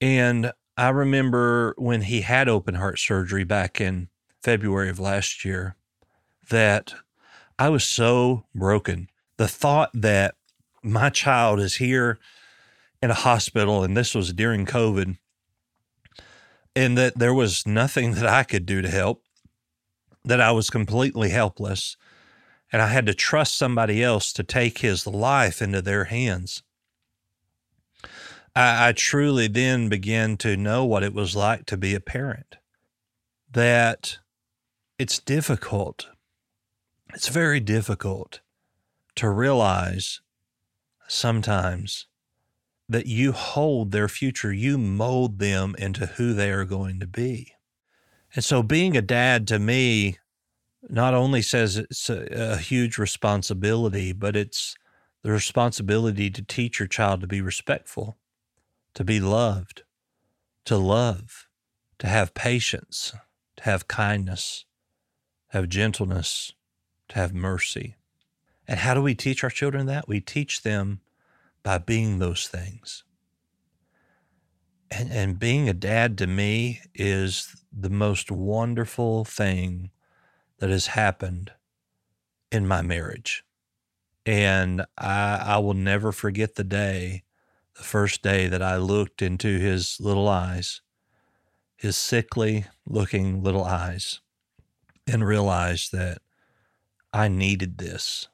And 0.00 0.52
I 0.76 0.88
remember 0.88 1.74
when 1.78 2.02
he 2.02 2.22
had 2.22 2.48
open 2.48 2.74
heart 2.74 2.98
surgery 2.98 3.44
back 3.44 3.80
in 3.80 4.08
February 4.42 4.90
of 4.90 4.98
last 4.98 5.44
year 5.44 5.76
that 6.50 6.94
I 7.58 7.68
was 7.68 7.84
so 7.84 8.44
broken. 8.54 9.08
The 9.36 9.48
thought 9.48 9.90
that 9.94 10.34
my 10.82 11.10
child 11.10 11.60
is 11.60 11.76
here 11.76 12.18
in 13.02 13.10
a 13.10 13.14
hospital 13.14 13.82
and 13.84 13.96
this 13.96 14.14
was 14.14 14.32
during 14.32 14.66
COVID 14.66 15.16
and 16.76 16.98
that 16.98 17.18
there 17.18 17.34
was 17.34 17.66
nothing 17.66 18.14
that 18.14 18.26
I 18.26 18.42
could 18.42 18.66
do 18.66 18.82
to 18.82 18.88
help, 18.88 19.22
that 20.24 20.40
I 20.40 20.50
was 20.50 20.70
completely 20.70 21.30
helpless 21.30 21.96
and 22.74 22.82
I 22.82 22.88
had 22.88 23.06
to 23.06 23.14
trust 23.14 23.56
somebody 23.56 24.02
else 24.02 24.32
to 24.32 24.42
take 24.42 24.78
his 24.78 25.06
life 25.06 25.62
into 25.62 25.80
their 25.80 26.06
hands. 26.06 26.64
I, 28.56 28.88
I 28.88 28.92
truly 28.92 29.46
then 29.46 29.88
began 29.88 30.36
to 30.38 30.56
know 30.56 30.84
what 30.84 31.04
it 31.04 31.14
was 31.14 31.36
like 31.36 31.66
to 31.66 31.76
be 31.76 31.94
a 31.94 32.00
parent. 32.00 32.56
That 33.48 34.18
it's 34.98 35.20
difficult. 35.20 36.08
It's 37.14 37.28
very 37.28 37.60
difficult 37.60 38.40
to 39.14 39.30
realize 39.30 40.20
sometimes 41.06 42.08
that 42.88 43.06
you 43.06 43.30
hold 43.30 43.92
their 43.92 44.08
future, 44.08 44.52
you 44.52 44.78
mold 44.78 45.38
them 45.38 45.76
into 45.78 46.06
who 46.06 46.34
they 46.34 46.50
are 46.50 46.64
going 46.64 46.98
to 46.98 47.06
be. 47.06 47.52
And 48.34 48.44
so 48.44 48.64
being 48.64 48.96
a 48.96 49.00
dad 49.00 49.46
to 49.46 49.60
me 49.60 50.18
not 50.88 51.14
only 51.14 51.42
says 51.42 51.76
it's 51.76 52.10
a, 52.10 52.26
a, 52.30 52.56
huge 52.56 52.98
responsibility, 52.98 54.12
but 54.12 54.36
it's 54.36 54.76
the 55.22 55.30
responsibility 55.30 56.30
to 56.30 56.42
teach 56.42 56.78
your 56.78 56.88
child 56.88 57.20
to 57.20 57.26
be 57.26 57.40
respectful, 57.40 58.18
to 58.94 59.04
be 59.04 59.20
loved, 59.20 59.82
to 60.66 60.76
love, 60.76 61.48
to 61.98 62.06
have 62.06 62.34
patience, 62.34 63.14
to 63.56 63.64
have 63.64 63.88
kindness, 63.88 64.66
have 65.48 65.68
gentleness, 65.68 66.52
to 67.08 67.14
have 67.16 67.32
mercy. 67.32 67.96
And 68.66 68.80
how 68.80 68.94
do 68.94 69.02
we 69.02 69.14
teach 69.14 69.44
our 69.44 69.50
children 69.50 69.86
that? 69.86 70.08
We 70.08 70.20
teach 70.20 70.62
them 70.62 71.00
by 71.62 71.78
being 71.78 72.18
those 72.18 72.46
things. 72.46 73.04
And, 74.90 75.10
and 75.10 75.38
being 75.38 75.68
a 75.68 75.74
dad 75.74 76.18
to 76.18 76.26
me 76.26 76.82
is 76.94 77.64
the 77.72 77.90
most 77.90 78.30
wonderful 78.30 79.24
thing 79.24 79.90
that 80.64 80.70
has 80.70 80.88
happened 80.88 81.52
in 82.50 82.66
my 82.66 82.80
marriage. 82.80 83.44
And 84.26 84.86
I, 84.96 85.36
I 85.36 85.58
will 85.58 85.74
never 85.74 86.12
forget 86.12 86.54
the 86.54 86.64
day, 86.64 87.24
the 87.76 87.82
first 87.84 88.22
day 88.22 88.48
that 88.48 88.62
I 88.62 88.78
looked 88.78 89.22
into 89.22 89.58
his 89.58 89.98
little 90.00 90.28
eyes, 90.28 90.80
his 91.76 91.96
sickly 91.96 92.66
looking 92.86 93.42
little 93.42 93.64
eyes, 93.64 94.22
and 95.06 95.26
realized 95.26 95.92
that 95.92 96.18
I 97.12 97.28
needed 97.28 97.78
this. 97.78 98.28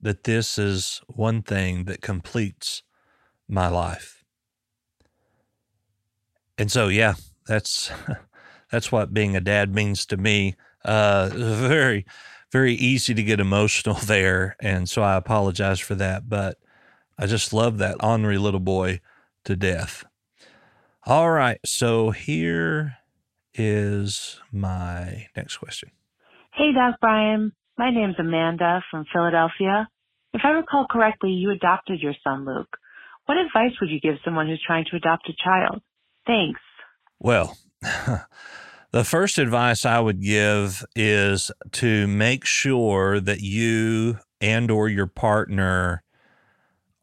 that 0.00 0.24
this 0.24 0.58
is 0.58 1.00
one 1.08 1.42
thing 1.42 1.84
that 1.86 2.02
completes 2.02 2.82
my 3.48 3.68
life. 3.68 4.24
And 6.58 6.70
so, 6.70 6.88
yeah, 6.88 7.14
that's 7.46 7.90
that's 8.70 8.92
what 8.92 9.14
being 9.14 9.36
a 9.36 9.40
dad 9.40 9.74
means 9.74 10.06
to 10.06 10.16
me. 10.16 10.56
Uh, 10.84 11.30
very, 11.34 12.06
very 12.52 12.74
easy 12.74 13.14
to 13.14 13.22
get 13.22 13.40
emotional 13.40 13.94
there, 14.06 14.56
and 14.60 14.88
so 14.88 15.02
I 15.02 15.16
apologize 15.16 15.80
for 15.80 15.94
that. 15.96 16.28
But 16.28 16.58
I 17.18 17.26
just 17.26 17.52
love 17.52 17.78
that 17.78 18.02
ornery 18.02 18.38
little 18.38 18.60
boy 18.60 19.00
to 19.44 19.56
death. 19.56 20.04
All 21.06 21.30
right, 21.30 21.58
so 21.64 22.10
here 22.10 22.96
is 23.54 24.40
my 24.52 25.26
next 25.36 25.56
question. 25.56 25.90
Hey, 26.54 26.72
Doc 26.72 26.96
Brian. 27.00 27.52
My 27.78 27.90
name's 27.90 28.16
Amanda 28.18 28.82
from 28.90 29.06
Philadelphia. 29.12 29.88
If 30.34 30.42
I 30.44 30.50
recall 30.50 30.86
correctly, 30.90 31.30
you 31.30 31.50
adopted 31.50 32.00
your 32.00 32.14
son, 32.22 32.44
Luke. 32.44 32.76
What 33.26 33.38
advice 33.38 33.72
would 33.80 33.90
you 33.90 34.00
give 34.00 34.16
someone 34.24 34.46
who's 34.46 34.62
trying 34.66 34.84
to 34.90 34.96
adopt 34.96 35.28
a 35.28 35.32
child? 35.42 35.82
Thanks. 36.26 36.60
Well, 37.18 37.56
the 38.92 39.04
first 39.04 39.38
advice 39.38 39.86
I 39.86 40.00
would 40.00 40.20
give 40.20 40.84
is 40.96 41.52
to 41.72 42.06
make 42.06 42.44
sure 42.44 43.20
that 43.20 43.40
you 43.40 44.18
and 44.40 44.70
or 44.70 44.88
your 44.88 45.06
partner 45.06 46.02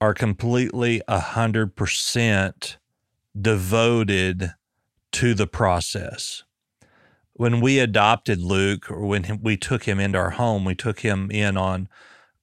are 0.01 0.13
completely 0.13 1.01
a 1.07 1.19
hundred 1.19 1.75
percent 1.75 2.77
devoted 3.39 4.53
to 5.13 5.33
the 5.33 5.47
process. 5.47 6.43
When 7.33 7.61
we 7.61 7.79
adopted 7.79 8.41
Luke, 8.41 8.89
or 8.91 9.05
when 9.05 9.39
we 9.41 9.57
took 9.57 9.83
him 9.83 9.99
into 9.99 10.17
our 10.17 10.31
home, 10.31 10.65
we 10.65 10.75
took 10.75 11.01
him 11.01 11.29
in 11.31 11.55
on 11.55 11.87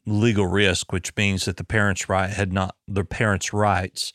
legal 0.07 0.47
risk, 0.47 0.93
which 0.93 1.15
means 1.17 1.45
that 1.45 1.57
the 1.57 1.65
parents' 1.65 2.09
right 2.09 2.31
had 2.31 2.53
not 2.53 2.77
the 2.87 3.05
parents' 3.05 3.53
rights 3.53 4.13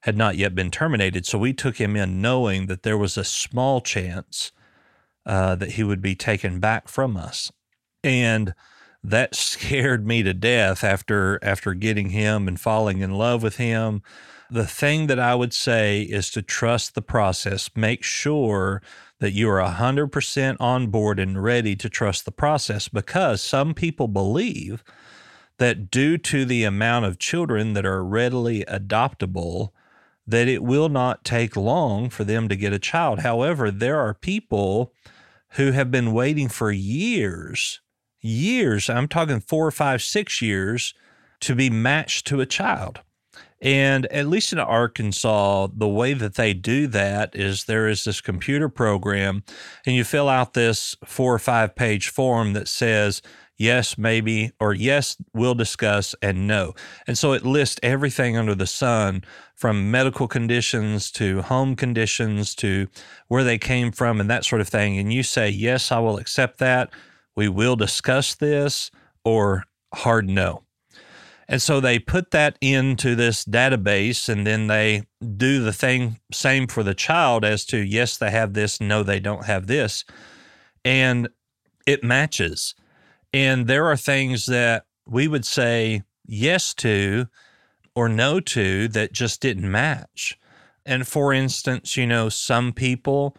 had 0.00 0.16
not 0.16 0.36
yet 0.36 0.54
been 0.54 0.70
terminated. 0.70 1.26
So 1.26 1.38
we 1.38 1.52
took 1.52 1.76
him 1.78 1.96
in 1.96 2.20
knowing 2.20 2.66
that 2.66 2.82
there 2.82 2.98
was 2.98 3.16
a 3.16 3.24
small 3.24 3.80
chance 3.80 4.52
uh, 5.26 5.56
that 5.56 5.72
he 5.72 5.82
would 5.82 6.00
be 6.00 6.14
taken 6.14 6.60
back 6.60 6.88
from 6.88 7.16
us, 7.16 7.52
and 8.02 8.54
that 9.02 9.34
scared 9.34 10.06
me 10.06 10.22
to 10.22 10.32
death 10.32 10.82
after 10.84 11.38
after 11.42 11.74
getting 11.74 12.10
him 12.10 12.48
and 12.48 12.60
falling 12.60 13.00
in 13.00 13.12
love 13.12 13.42
with 13.42 13.56
him. 13.56 14.02
The 14.48 14.66
thing 14.66 15.08
that 15.08 15.18
I 15.18 15.34
would 15.34 15.52
say 15.52 16.02
is 16.02 16.30
to 16.30 16.40
trust 16.40 16.94
the 16.94 17.02
process. 17.02 17.68
Make 17.74 18.04
sure 18.04 18.80
that 19.18 19.32
you 19.32 19.50
are 19.50 19.60
100% 19.60 20.56
on 20.60 20.86
board 20.88 21.18
and 21.18 21.42
ready 21.42 21.74
to 21.74 21.88
trust 21.88 22.24
the 22.24 22.30
process 22.30 22.86
because 22.88 23.42
some 23.42 23.74
people 23.74 24.06
believe 24.06 24.84
that 25.58 25.90
due 25.90 26.18
to 26.18 26.44
the 26.44 26.64
amount 26.64 27.06
of 27.06 27.18
children 27.18 27.72
that 27.72 27.86
are 27.86 28.04
readily 28.04 28.64
adoptable, 28.68 29.70
that 30.26 30.48
it 30.48 30.62
will 30.62 30.88
not 30.88 31.24
take 31.24 31.56
long 31.56 32.10
for 32.10 32.24
them 32.24 32.48
to 32.48 32.56
get 32.56 32.72
a 32.72 32.78
child. 32.78 33.20
However, 33.20 33.70
there 33.70 33.98
are 33.98 34.14
people 34.14 34.92
who 35.52 35.72
have 35.72 35.90
been 35.90 36.12
waiting 36.12 36.48
for 36.48 36.70
years, 36.70 37.80
years, 38.20 38.90
I'm 38.90 39.08
talking 39.08 39.40
four 39.40 39.66
or 39.66 39.70
five, 39.70 40.02
six 40.02 40.42
years 40.42 40.94
to 41.40 41.54
be 41.54 41.70
matched 41.70 42.26
to 42.28 42.40
a 42.40 42.46
child. 42.46 43.00
And 43.60 44.04
at 44.06 44.26
least 44.26 44.52
in 44.52 44.58
Arkansas, 44.58 45.68
the 45.74 45.88
way 45.88 46.12
that 46.12 46.34
they 46.34 46.52
do 46.52 46.86
that 46.88 47.34
is 47.34 47.64
there 47.64 47.88
is 47.88 48.04
this 48.04 48.20
computer 48.20 48.68
program, 48.68 49.44
and 49.86 49.96
you 49.96 50.04
fill 50.04 50.28
out 50.28 50.52
this 50.52 50.94
four 51.04 51.34
or 51.34 51.38
five 51.38 51.74
page 51.74 52.08
form 52.08 52.52
that 52.52 52.68
says, 52.68 53.22
yes, 53.56 53.96
maybe, 53.96 54.52
or 54.60 54.74
yes, 54.74 55.16
we'll 55.32 55.54
discuss, 55.54 56.14
and 56.22 56.46
no. 56.46 56.74
And 57.06 57.16
so 57.16 57.32
it 57.32 57.44
lists 57.44 57.80
everything 57.82 58.36
under 58.36 58.54
the 58.54 58.66
sun 58.66 59.24
from 59.54 59.90
medical 59.90 60.28
conditions 60.28 61.10
to 61.12 61.42
home 61.42 61.76
conditions 61.76 62.54
to 62.56 62.88
where 63.28 63.44
they 63.44 63.58
came 63.58 63.92
from 63.92 64.20
and 64.20 64.30
that 64.30 64.44
sort 64.44 64.60
of 64.60 64.68
thing. 64.68 64.98
And 64.98 65.12
you 65.12 65.22
say, 65.22 65.48
yes, 65.48 65.90
I 65.90 65.98
will 65.98 66.18
accept 66.18 66.58
that. 66.58 66.90
We 67.34 67.48
will 67.48 67.76
discuss 67.76 68.34
this, 68.34 68.90
or 69.24 69.64
hard 69.94 70.28
no. 70.28 70.62
And 71.48 71.62
so 71.62 71.80
they 71.80 71.98
put 71.98 72.32
that 72.32 72.58
into 72.60 73.14
this 73.14 73.44
database 73.44 74.28
and 74.28 74.46
then 74.46 74.66
they 74.66 75.04
do 75.36 75.62
the 75.62 75.72
thing 75.72 76.18
same 76.32 76.66
for 76.66 76.82
the 76.82 76.94
child 76.94 77.44
as 77.44 77.64
to 77.66 77.76
yes, 77.78 78.16
they 78.16 78.30
have 78.30 78.54
this, 78.54 78.80
no, 78.80 79.02
they 79.02 79.20
don't 79.20 79.44
have 79.44 79.66
this. 79.66 80.04
And 80.84 81.28
it 81.86 82.02
matches. 82.02 82.74
And 83.36 83.66
there 83.66 83.84
are 83.84 83.98
things 83.98 84.46
that 84.46 84.86
we 85.06 85.28
would 85.28 85.44
say 85.44 86.04
yes 86.24 86.72
to 86.76 87.26
or 87.94 88.08
no 88.08 88.40
to 88.40 88.88
that 88.88 89.12
just 89.12 89.42
didn't 89.42 89.70
match. 89.70 90.38
And 90.86 91.06
for 91.06 91.34
instance, 91.34 91.98
you 91.98 92.06
know, 92.06 92.30
some 92.30 92.72
people 92.72 93.36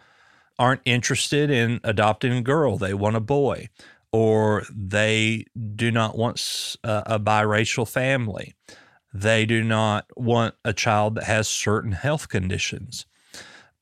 aren't 0.59 0.81
interested 0.85 1.49
in 1.49 1.79
adopting 1.83 2.31
a 2.33 2.43
girl, 2.43 2.77
they 2.77 2.93
want 2.93 3.15
a 3.15 3.19
boy, 3.19 3.69
or 4.11 4.65
they 4.69 5.45
do 5.75 5.89
not 5.89 6.15
want 6.15 6.75
a, 6.83 7.15
a 7.15 7.19
biracial 7.19 7.89
family. 7.89 8.53
They 9.11 9.47
do 9.47 9.63
not 9.63 10.05
want 10.15 10.53
a 10.63 10.73
child 10.73 11.15
that 11.15 11.23
has 11.23 11.47
certain 11.47 11.93
health 11.93 12.29
conditions. 12.29 13.07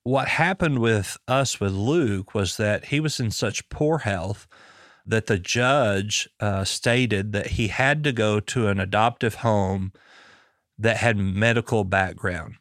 What 0.04 0.30
happened 0.30 0.80
with 0.80 1.18
us 1.28 1.60
with 1.60 1.74
Luke 1.74 2.34
was 2.34 2.56
that 2.56 2.86
he 2.86 3.02
was 3.02 3.20
in 3.20 3.32
such 3.32 3.68
poor 3.68 3.98
health 3.98 4.48
that 5.06 5.28
the 5.28 5.38
judge 5.38 6.28
uh, 6.40 6.64
stated 6.64 7.32
that 7.34 7.48
he 7.48 7.68
had 7.68 8.04
to 8.04 8.12
go 8.12 8.40
to 8.40 8.68
an 8.68 8.80
adoptive 8.80 9.36
home 9.36 9.92
that 10.78 10.98
had 10.98 11.18
medical 11.18 11.84
background. 11.84 12.56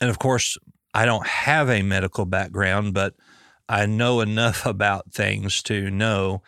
And 0.00 0.10
of 0.10 0.18
course, 0.18 0.56
I 0.92 1.04
don't 1.04 1.26
have 1.26 1.68
a 1.68 1.82
medical 1.82 2.24
background, 2.24 2.94
but 2.94 3.14
I 3.68 3.86
know 3.86 4.20
enough 4.20 4.64
about 4.66 5.12
things 5.12 5.62
to 5.64 5.90
know 5.90 6.42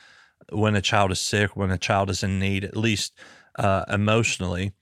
when 0.51 0.77
a 0.77 0.83
child 0.83 1.11
is 1.13 1.21
sick, 1.21 1.57
when 1.57 1.71
a 1.71 1.79
child 1.79 2.11
is 2.11 2.23
in 2.23 2.39
need, 2.39 2.65
at 2.65 2.77
least 2.77 3.13
uh, 3.59 3.85
emotionally, 3.89 4.73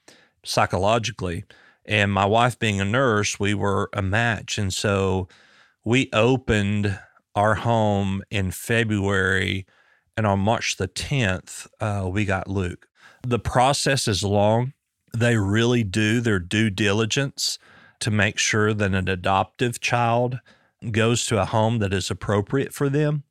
psychologically. 0.44 1.44
And 1.86 2.12
my 2.12 2.26
wife 2.26 2.58
being 2.58 2.80
a 2.80 2.84
nurse, 2.84 3.38
we 3.40 3.54
were 3.54 3.90
a 3.92 4.02
match. 4.02 4.58
And 4.58 4.72
so 4.72 5.28
we 5.84 6.08
opened 6.12 6.98
our 7.34 7.56
home 7.56 8.22
in 8.30 8.50
February 8.50 9.66
and 10.16 10.26
on 10.26 10.40
March 10.40 10.76
the 10.76 10.88
10th, 10.88 11.66
uh, 11.80 12.08
we 12.08 12.24
got 12.24 12.48
Luke. 12.48 12.88
The 13.22 13.38
process 13.38 14.06
is 14.06 14.22
long. 14.22 14.72
They 15.16 15.36
really 15.36 15.84
do 15.84 16.20
their 16.20 16.38
due 16.38 16.70
diligence 16.70 17.58
to 18.00 18.10
make 18.10 18.38
sure 18.38 18.74
that 18.74 18.94
an 18.94 19.08
adoptive 19.08 19.80
child 19.80 20.40
goes 20.90 21.26
to 21.26 21.40
a 21.40 21.46
home 21.46 21.78
that 21.78 21.94
is 21.94 22.10
appropriate 22.10 22.74
for 22.74 22.88
them. 22.88 23.24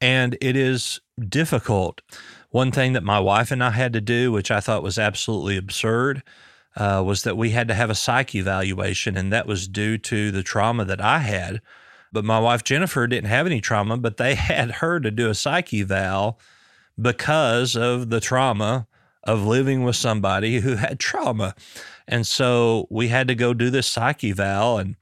And 0.00 0.36
it 0.40 0.56
is 0.56 1.00
difficult. 1.28 2.00
One 2.50 2.70
thing 2.70 2.92
that 2.94 3.02
my 3.02 3.20
wife 3.20 3.50
and 3.50 3.62
I 3.62 3.70
had 3.70 3.92
to 3.92 4.00
do, 4.00 4.32
which 4.32 4.50
I 4.50 4.60
thought 4.60 4.82
was 4.82 4.98
absolutely 4.98 5.56
absurd, 5.56 6.22
uh, 6.76 7.02
was 7.04 7.22
that 7.22 7.36
we 7.36 7.50
had 7.50 7.68
to 7.68 7.74
have 7.74 7.90
a 7.90 7.94
psych 7.94 8.34
evaluation, 8.34 9.16
and 9.16 9.32
that 9.32 9.46
was 9.46 9.68
due 9.68 9.98
to 9.98 10.30
the 10.30 10.42
trauma 10.42 10.84
that 10.84 11.00
I 11.00 11.18
had 11.18 11.60
but 12.12 12.24
my 12.24 12.38
wife 12.38 12.64
Jennifer 12.64 13.06
didn't 13.06 13.28
have 13.28 13.46
any 13.46 13.60
trauma, 13.60 13.96
but 13.96 14.16
they 14.16 14.34
had 14.36 14.72
her 14.72 15.00
to 15.00 15.10
do 15.10 15.30
a 15.30 15.34
psych 15.34 15.72
eval 15.72 16.38
because 17.00 17.76
of 17.76 18.10
the 18.10 18.20
trauma 18.20 18.86
of 19.24 19.44
living 19.44 19.82
with 19.82 19.96
somebody 19.96 20.60
who 20.60 20.76
had 20.76 20.98
trauma. 20.98 21.54
And 22.06 22.26
so 22.26 22.86
we 22.90 23.08
had 23.08 23.28
to 23.28 23.34
go 23.34 23.52
do 23.52 23.70
this 23.70 23.86
psych 23.86 24.22
eval 24.24 24.78
and 24.78 24.96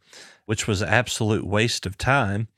which 0.46 0.66
was 0.66 0.82
an 0.82 0.88
absolute 0.88 1.46
waste 1.46 1.86
of 1.86 1.96
time. 1.96 2.48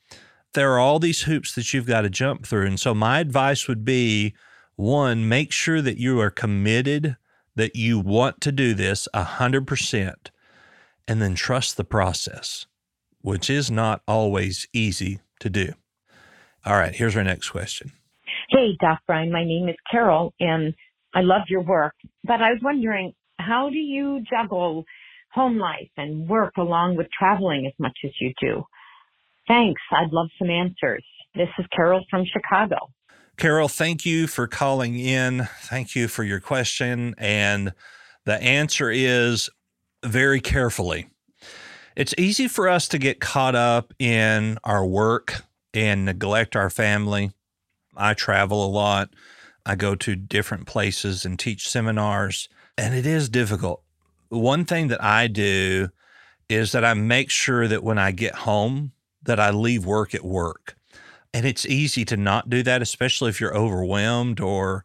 There 0.55 0.73
are 0.73 0.79
all 0.79 0.99
these 0.99 1.23
hoops 1.23 1.55
that 1.55 1.73
you've 1.73 1.87
got 1.87 2.03
to 2.03 2.11
jump 2.11 2.47
through. 2.47 2.67
And 2.67 2.81
so 2.81 2.95
my 2.95 3.21
advice 3.21 3.69
would 3.69 3.85
be 3.85 4.35
one, 4.77 5.29
make 5.29 5.53
sure 5.53 5.83
that 5.83 5.99
you 5.99 6.21
are 6.21 6.31
committed, 6.31 7.17
that 7.55 7.77
you 7.77 7.99
want 7.99 8.41
to 8.43 8.53
do 8.53 8.75
this 8.75 9.09
100%, 9.15 10.15
and 11.09 11.23
then 11.23 11.35
trust 11.35 11.77
the 11.77 11.85
process 11.85 12.67
which 13.27 13.51
is 13.51 13.73
not 13.73 14.01
always 14.07 14.69
easy 14.73 15.19
to 15.41 15.51
do. 15.51 15.73
All 16.65 16.75
right, 16.75 16.95
here's 16.95 17.17
our 17.17 17.25
next 17.25 17.51
question. 17.51 17.91
Hey, 18.51 18.77
Doc 18.81 19.01
Brian, 19.05 19.33
my 19.33 19.43
name 19.43 19.69
is 19.69 19.75
Carol, 19.91 20.33
and 20.39 20.73
I 21.13 21.23
love 21.23 21.43
your 21.49 21.63
work, 21.63 21.95
but 22.23 22.41
I 22.41 22.53
was 22.53 22.61
wondering, 22.63 23.15
how 23.41 23.69
do 23.69 23.79
you 23.79 24.23
juggle 24.31 24.85
home 25.33 25.59
life 25.59 25.91
and 25.97 26.29
work 26.29 26.53
along 26.57 26.99
with 26.99 27.09
traveling 27.19 27.67
as 27.67 27.73
much 27.81 27.99
as 28.05 28.13
you 28.21 28.33
do? 28.41 28.63
Thanks. 29.49 29.83
I'd 29.91 30.13
love 30.13 30.29
some 30.39 30.49
answers. 30.49 31.05
This 31.35 31.49
is 31.59 31.67
Carol 31.75 32.05
from 32.09 32.27
Chicago. 32.33 32.77
Carol, 33.37 33.67
thank 33.67 34.07
you 34.07 34.29
for 34.29 34.47
calling 34.47 34.97
in. 35.01 35.49
Thank 35.63 35.97
you 35.97 36.07
for 36.07 36.23
your 36.23 36.39
question. 36.39 37.17
And 37.19 37.73
the 38.25 38.41
answer 38.41 38.89
is 38.89 39.51
very 40.05 40.41
carefully. 40.41 41.09
It's 41.97 42.15
easy 42.19 42.47
for 42.47 42.69
us 42.69 42.89
to 42.89 42.99
get 42.99 43.21
caught 43.21 43.55
up 43.55 43.95
in 43.99 44.59
our 44.65 44.85
work 44.85 45.43
and 45.73 46.05
neglect 46.05 46.55
our 46.55 46.69
family. 46.69 47.33
I 47.97 48.13
travel 48.13 48.65
a 48.65 48.69
lot. 48.69 49.11
I 49.65 49.77
go 49.77 49.95
to 49.95 50.15
different 50.15 50.67
places 50.67 51.25
and 51.25 51.39
teach 51.39 51.67
seminars. 51.67 52.51
And 52.77 52.95
it 52.95 53.07
is 53.07 53.31
difficult. 53.31 53.83
One 54.29 54.67
thing 54.67 54.89
that 54.89 55.03
I 55.03 55.27
do 55.27 55.89
is 56.51 56.73
that 56.73 56.85
I 56.85 56.93
make 56.93 57.31
sure 57.31 57.67
that 57.67 57.83
when 57.83 57.99
I 57.99 58.11
get 58.11 58.35
home 58.35 58.93
that 59.23 59.41
I 59.41 59.51
leave 59.51 59.87
work 59.87 60.15
at 60.15 60.25
work. 60.25 60.77
And 61.33 61.47
it's 61.47 61.67
easy 61.67 62.05
to 62.05 62.17
not 62.17 62.51
do 62.51 62.63
that, 62.63 62.83
especially 62.83 63.31
if 63.31 63.41
you're 63.41 63.57
overwhelmed 63.57 64.39
or 64.39 64.85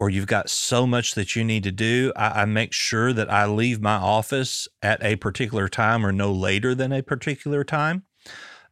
or 0.00 0.08
you've 0.10 0.26
got 0.26 0.48
so 0.48 0.86
much 0.86 1.14
that 1.14 1.36
you 1.36 1.44
need 1.44 1.62
to 1.62 1.70
do. 1.70 2.12
I, 2.16 2.42
I 2.42 2.44
make 2.46 2.72
sure 2.72 3.12
that 3.12 3.30
I 3.30 3.46
leave 3.46 3.80
my 3.80 3.96
office 3.96 4.66
at 4.82 5.02
a 5.04 5.16
particular 5.16 5.68
time 5.68 6.04
or 6.04 6.10
no 6.10 6.32
later 6.32 6.74
than 6.74 6.90
a 6.90 7.02
particular 7.02 7.62
time. 7.62 8.04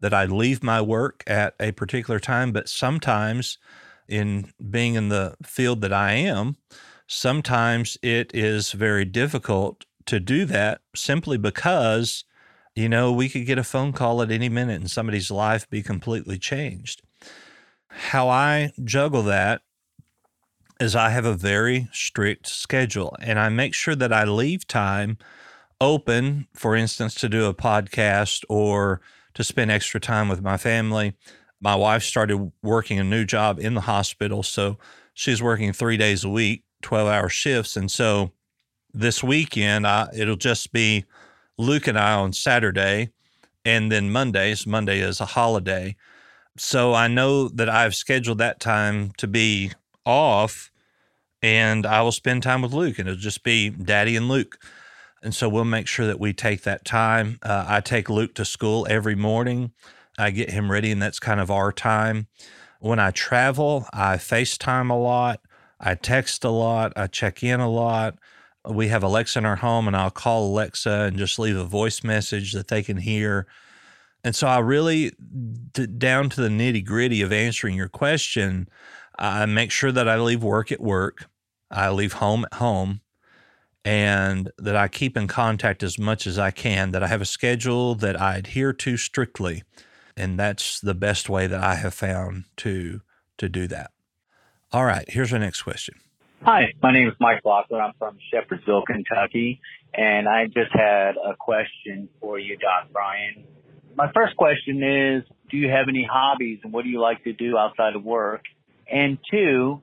That 0.00 0.14
I 0.14 0.24
leave 0.24 0.62
my 0.62 0.80
work 0.80 1.22
at 1.26 1.54
a 1.60 1.72
particular 1.72 2.18
time. 2.18 2.52
But 2.52 2.68
sometimes, 2.68 3.58
in 4.08 4.52
being 4.70 4.94
in 4.94 5.10
the 5.10 5.36
field 5.42 5.82
that 5.82 5.92
I 5.92 6.12
am, 6.12 6.56
sometimes 7.06 7.98
it 8.02 8.30
is 8.32 8.72
very 8.72 9.04
difficult 9.04 9.84
to 10.06 10.18
do 10.18 10.46
that 10.46 10.80
simply 10.94 11.36
because 11.36 12.24
you 12.78 12.88
know, 12.88 13.10
we 13.10 13.28
could 13.28 13.44
get 13.44 13.58
a 13.58 13.64
phone 13.64 13.92
call 13.92 14.22
at 14.22 14.30
any 14.30 14.48
minute 14.48 14.80
and 14.80 14.88
somebody's 14.88 15.32
life 15.32 15.68
be 15.68 15.82
completely 15.82 16.38
changed. 16.38 17.02
How 17.88 18.28
I 18.28 18.70
juggle 18.84 19.24
that 19.24 19.62
is 20.80 20.94
I 20.94 21.10
have 21.10 21.24
a 21.24 21.34
very 21.34 21.88
strict 21.92 22.46
schedule 22.46 23.16
and 23.20 23.38
I 23.38 23.48
make 23.48 23.74
sure 23.74 23.94
that 23.96 24.12
I 24.12 24.24
leave 24.24 24.66
time 24.66 25.18
open, 25.80 26.46
for 26.54 26.76
instance, 26.76 27.14
to 27.16 27.28
do 27.28 27.46
a 27.46 27.54
podcast 27.54 28.44
or 28.48 29.00
to 29.34 29.44
spend 29.44 29.70
extra 29.70 30.00
time 30.00 30.28
with 30.28 30.42
my 30.42 30.56
family. 30.56 31.14
My 31.60 31.74
wife 31.74 32.02
started 32.02 32.52
working 32.62 32.98
a 32.98 33.04
new 33.04 33.24
job 33.24 33.58
in 33.58 33.74
the 33.74 33.82
hospital. 33.82 34.42
So 34.42 34.78
she's 35.14 35.42
working 35.42 35.72
three 35.72 35.96
days 35.96 36.24
a 36.24 36.28
week, 36.28 36.64
12 36.82 37.08
hour 37.08 37.28
shifts. 37.28 37.76
And 37.76 37.90
so 37.90 38.32
this 38.92 39.22
weekend, 39.22 39.86
I, 39.86 40.08
it'll 40.14 40.36
just 40.36 40.72
be 40.72 41.04
Luke 41.58 41.88
and 41.88 41.98
I 41.98 42.14
on 42.14 42.32
Saturday, 42.32 43.10
and 43.64 43.90
then 43.92 44.10
Mondays. 44.10 44.66
Monday 44.66 45.00
is 45.00 45.20
a 45.20 45.26
holiday. 45.26 45.96
So 46.56 46.94
I 46.94 47.08
know 47.08 47.48
that 47.48 47.68
I've 47.68 47.94
scheduled 47.94 48.38
that 48.38 48.60
time 48.60 49.12
to 49.18 49.26
be 49.26 49.72
off, 50.08 50.70
and 51.42 51.86
I 51.86 52.02
will 52.02 52.12
spend 52.12 52.42
time 52.42 52.62
with 52.62 52.72
Luke, 52.72 52.98
and 52.98 53.08
it'll 53.08 53.20
just 53.20 53.44
be 53.44 53.70
Daddy 53.70 54.16
and 54.16 54.28
Luke. 54.28 54.58
And 55.22 55.34
so 55.34 55.48
we'll 55.48 55.64
make 55.64 55.86
sure 55.86 56.06
that 56.06 56.20
we 56.20 56.32
take 56.32 56.62
that 56.62 56.84
time. 56.84 57.38
Uh, 57.42 57.64
I 57.68 57.80
take 57.80 58.08
Luke 58.08 58.34
to 58.34 58.44
school 58.44 58.86
every 58.88 59.14
morning. 59.14 59.72
I 60.16 60.30
get 60.30 60.50
him 60.50 60.70
ready, 60.70 60.90
and 60.90 61.02
that's 61.02 61.18
kind 61.18 61.40
of 61.40 61.50
our 61.50 61.72
time. 61.72 62.26
When 62.80 62.98
I 62.98 63.10
travel, 63.10 63.86
I 63.92 64.16
FaceTime 64.16 64.90
a 64.90 64.94
lot. 64.94 65.40
I 65.80 65.94
text 65.94 66.44
a 66.44 66.50
lot. 66.50 66.92
I 66.96 67.06
check 67.06 67.42
in 67.42 67.60
a 67.60 67.70
lot 67.70 68.18
we 68.68 68.88
have 68.88 69.02
Alexa 69.02 69.38
in 69.38 69.46
our 69.46 69.56
home, 69.56 69.86
and 69.86 69.96
I'll 69.96 70.10
call 70.10 70.46
Alexa 70.46 70.90
and 70.90 71.16
just 71.16 71.38
leave 71.38 71.56
a 71.56 71.64
voice 71.64 72.02
message 72.02 72.52
that 72.52 72.68
they 72.68 72.82
can 72.82 72.98
hear. 72.98 73.46
And 74.24 74.34
so 74.34 74.46
I 74.46 74.58
really, 74.58 75.12
down 75.98 76.28
to 76.30 76.40
the 76.40 76.48
nitty 76.48 76.84
gritty 76.84 77.22
of 77.22 77.32
answering 77.32 77.76
your 77.76 77.88
question, 77.88 78.68
I 79.18 79.46
make 79.46 79.70
sure 79.70 79.92
that 79.92 80.08
I 80.08 80.18
leave 80.18 80.42
work 80.42 80.70
at 80.70 80.80
work, 80.80 81.26
I 81.70 81.90
leave 81.90 82.14
home 82.14 82.44
at 82.44 82.54
home, 82.58 83.00
and 83.84 84.50
that 84.58 84.76
I 84.76 84.88
keep 84.88 85.16
in 85.16 85.26
contact 85.26 85.82
as 85.82 85.98
much 85.98 86.26
as 86.26 86.38
I 86.38 86.50
can, 86.50 86.92
that 86.92 87.02
I 87.02 87.08
have 87.08 87.20
a 87.20 87.26
schedule 87.26 87.94
that 87.96 88.20
I 88.20 88.36
adhere 88.36 88.72
to 88.74 88.96
strictly. 88.96 89.62
And 90.16 90.38
that's 90.38 90.80
the 90.80 90.94
best 90.94 91.28
way 91.28 91.46
that 91.46 91.62
I 91.62 91.76
have 91.76 91.94
found 91.94 92.44
to 92.58 93.00
to 93.38 93.48
do 93.48 93.66
that. 93.68 93.92
All 94.72 94.84
right, 94.84 95.08
here's 95.08 95.32
our 95.32 95.38
next 95.38 95.62
question. 95.62 95.94
Hi, 96.42 96.72
my 96.82 96.92
name 96.92 97.08
is 97.08 97.14
Mike 97.20 97.40
Lockwood. 97.44 97.80
I'm 97.80 97.92
from 97.98 98.18
Shepherdsville, 98.32 98.84
Kentucky, 98.84 99.60
and 99.94 100.28
I 100.28 100.46
just 100.46 100.72
had 100.72 101.16
a 101.16 101.34
question 101.38 102.08
for 102.20 102.38
you, 102.38 102.56
Doc 102.56 102.88
Brian. 102.92 103.44
My 103.96 104.10
first 104.12 104.36
question 104.36 104.82
is, 104.82 105.24
do 105.50 105.56
you 105.56 105.68
have 105.68 105.88
any 105.88 106.06
hobbies 106.08 106.60
and 106.62 106.72
what 106.72 106.84
do 106.84 106.90
you 106.90 107.00
like 107.00 107.24
to 107.24 107.32
do 107.32 107.56
outside 107.56 107.96
of 107.96 108.04
work? 108.04 108.42
And 108.90 109.18
two, 109.30 109.82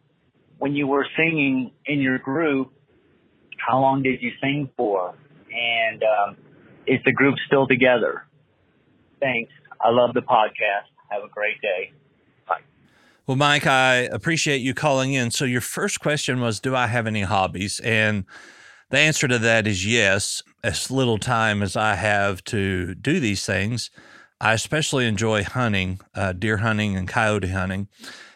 when 0.58 0.76
you 0.76 0.88
were 0.88 1.06
singing 1.15 1.72
in 1.86 2.02
your 2.02 2.18
group, 2.18 2.74
how 3.58 3.80
long 3.80 4.04
did 4.04 4.22
you 4.22 4.32
sing 4.41 4.70
for? 4.76 5.15
And 5.52 6.04
um, 6.04 6.38
is 6.88 7.00
the 7.06 7.12
group 7.12 7.36
still 7.48 7.68
together? 7.68 8.26
Thanks. 9.20 9.52
I 9.82 9.89
love 9.89 10.13
the 10.13 10.22
podcast. 10.22 10.89
Have 11.10 11.24
a 11.24 11.30
great 11.30 11.62
day. 11.62 11.91
Bye. 12.48 12.62
Well, 13.28 13.38
Mike, 13.38 13.68
I 13.68 13.96
appreciate 13.96 14.58
you 14.58 14.74
calling 14.74 15.13
in. 15.13 15.32
So, 15.32 15.46
your 15.46 15.62
first 15.62 16.00
question 16.00 16.41
was 16.41 16.60
Do 16.60 16.76
I 16.76 16.88
have 16.88 17.08
any 17.08 17.22
hobbies? 17.22 17.80
And 17.82 18.26
the 18.89 18.98
answer 19.00 19.28
to 19.28 19.39
that 19.39 19.68
is 19.68 19.86
yes. 19.86 20.44
As 20.63 20.89
little 20.89 21.20
time 21.20 21.62
as 21.62 21.76
I 21.76 21.96
have 21.96 22.44
to 22.46 22.96
do 22.96 23.20
these 23.20 23.46
things, 23.46 23.91
I 24.41 24.54
especially 24.54 25.08
enjoy 25.08 25.44
hunting, 25.44 26.00
uh, 26.15 26.34
deer 26.34 26.58
hunting 26.58 26.98
and 26.98 27.08
coyote 27.08 27.50
hunting. 27.50 27.88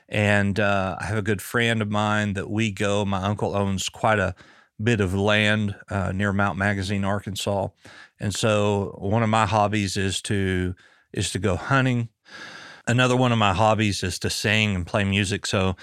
And 0.10 0.60
uh, 0.60 0.98
I 1.00 1.06
have 1.06 1.18
a 1.18 1.24
good 1.24 1.42
friend 1.42 1.82
of 1.82 1.90
mine 1.90 2.34
that 2.34 2.50
we 2.50 2.72
go. 2.72 3.06
My 3.06 3.24
uncle 3.24 3.56
owns 3.56 3.90
quite 3.90 4.20
a 4.20 4.36
bit 4.82 5.00
of 5.00 5.14
land 5.14 5.76
uh, 5.90 6.12
near 6.12 6.34
Mount 6.34 6.58
Magazine, 6.58 7.06
Arkansas. 7.06 7.68
And 8.20 8.34
so 8.34 8.96
one 8.98 9.24
of 9.24 9.30
my 9.30 9.46
hobbies 9.46 9.98
is 9.98 10.22
to 10.24 10.76
is 11.14 11.32
to 11.32 11.40
go 11.40 11.56
hunting 11.56 12.10
another 12.90 13.16
one 13.16 13.32
of 13.32 13.38
my 13.38 13.54
hobbies 13.54 14.04
is 14.04 14.18
to 14.20 14.30
sing 14.30 14.76
and 14.76 14.86
play 14.86 15.04
music. 15.04 15.46
So 15.46 15.76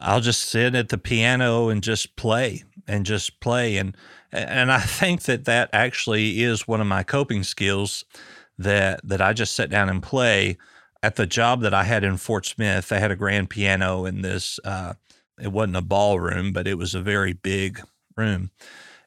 I'll 0.00 0.20
just 0.20 0.42
sit 0.42 0.74
at 0.74 0.88
the 0.88 0.98
piano 0.98 1.68
and 1.68 1.82
just 1.82 2.16
play 2.16 2.64
and 2.88 3.06
just 3.06 3.40
play. 3.40 3.76
And, 3.76 3.96
and 4.32 4.72
I 4.72 4.80
think 4.80 5.22
that 5.22 5.44
that 5.44 5.70
actually 5.72 6.42
is 6.42 6.66
one 6.66 6.80
of 6.80 6.88
my 6.88 7.04
coping 7.04 7.44
skills 7.44 8.04
that, 8.58 9.00
that 9.04 9.22
I 9.22 9.32
just 9.32 9.54
sit 9.54 9.70
down 9.70 9.88
and 9.88 10.02
play 10.02 10.58
at 11.02 11.16
the 11.16 11.26
job 11.26 11.60
that 11.62 11.74
I 11.74 11.84
had 11.84 12.04
in 12.04 12.16
Fort 12.16 12.46
Smith. 12.46 12.88
They 12.88 13.00
had 13.00 13.10
a 13.10 13.16
grand 13.16 13.50
piano 13.50 14.04
in 14.04 14.22
this, 14.22 14.60
uh, 14.64 14.94
it 15.40 15.52
wasn't 15.52 15.76
a 15.76 15.82
ballroom, 15.82 16.52
but 16.52 16.68
it 16.68 16.78
was 16.78 16.94
a 16.94 17.00
very 17.00 17.32
big 17.32 17.80
room. 18.16 18.50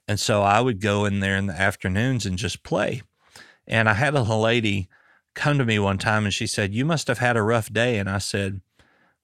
And 0.07 0.19
so 0.19 0.41
I 0.41 0.59
would 0.59 0.81
go 0.81 1.05
in 1.05 1.19
there 1.19 1.37
in 1.37 1.47
the 1.47 1.59
afternoons 1.59 2.25
and 2.25 2.37
just 2.37 2.63
play. 2.63 3.01
And 3.67 3.89
I 3.89 3.93
had 3.93 4.13
a 4.13 4.21
lady 4.21 4.89
come 5.33 5.57
to 5.57 5.65
me 5.65 5.79
one 5.79 5.97
time 5.97 6.25
and 6.25 6.33
she 6.33 6.47
said, 6.47 6.73
You 6.73 6.85
must 6.85 7.07
have 7.07 7.17
had 7.19 7.37
a 7.37 7.41
rough 7.41 7.71
day. 7.71 7.97
And 7.97 8.09
I 8.09 8.19
said, 8.19 8.61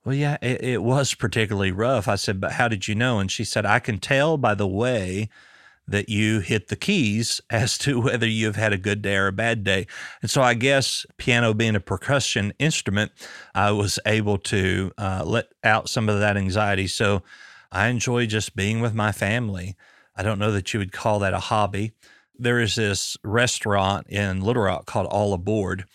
Well, 0.04 0.16
yeah, 0.16 0.38
it, 0.42 0.64
it, 0.64 0.84
was 0.84 1.14
particularly 1.14 1.72
rough. 1.72 2.08
I 2.08 2.16
said, 2.16 2.42
But 2.42 2.54
how 2.54 2.68
did 2.68 2.88
you 2.88 2.96
know? 2.96 3.20
And 3.20 3.32
she 3.32 3.44
said, 3.44 3.66
I 3.66 3.80
can 3.80 4.00
tell 4.00 4.38
by 4.38 4.56
the 4.56 4.68
way 4.68 5.30
that 5.88 6.10
you 6.10 6.40
hit 6.40 6.68
the 6.68 6.76
keys 6.76 7.42
as 7.50 7.78
to 7.80 8.02
whether 8.02 8.28
you've 8.28 8.56
had 8.56 8.74
a 8.74 8.78
good 8.78 9.02
day 9.02 9.16
or 9.16 9.28
a 9.28 9.34
bad 9.34 9.64
day. 9.64 9.88
And 10.22 10.30
so 10.30 10.42
I 10.42 10.54
guess 10.54 11.06
piano 11.18 11.54
being 11.54 11.76
a 11.76 11.80
percussion 11.80 12.54
instrument, 12.60 13.12
I 13.54 13.72
was 13.72 14.00
able 14.06 14.38
to 14.40 14.92
uh, 14.98 15.24
let 15.26 15.48
out 15.64 15.90
some 15.90 16.10
of 16.10 16.20
that 16.20 16.38
anxiety. 16.38 16.88
So 16.88 17.24
I 17.72 17.88
enjoy 17.88 18.26
just 18.26 18.56
being 18.56 18.82
with 18.82 18.94
my 18.94 19.12
family. 19.12 19.76
I 20.16 20.24
don't 20.24 20.40
know 20.40 20.52
that 20.52 20.74
you 20.74 20.80
would 20.80 20.92
call 20.92 21.20
that 21.20 21.34
a 21.34 21.40
hobby 21.40 21.94
there 22.42 22.60
is 22.60 22.76
this 22.76 23.18
restaurant 23.24 24.08
in 24.10 24.42
Little 24.42 24.64
Rock 24.64 24.86
called 24.86 25.08
All 25.08 25.34
Aboard. 25.34 25.86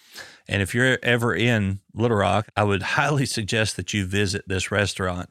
And 0.48 0.62
if 0.62 0.74
you're 0.74 0.98
ever 1.02 1.34
in 1.34 1.80
Little 1.92 2.16
Rock, 2.16 2.48
I 2.56 2.62
would 2.62 2.82
highly 2.94 3.26
suggest 3.26 3.76
that 3.76 3.92
you 3.92 4.06
visit 4.06 4.44
this 4.46 4.70
restaurant. 4.70 5.28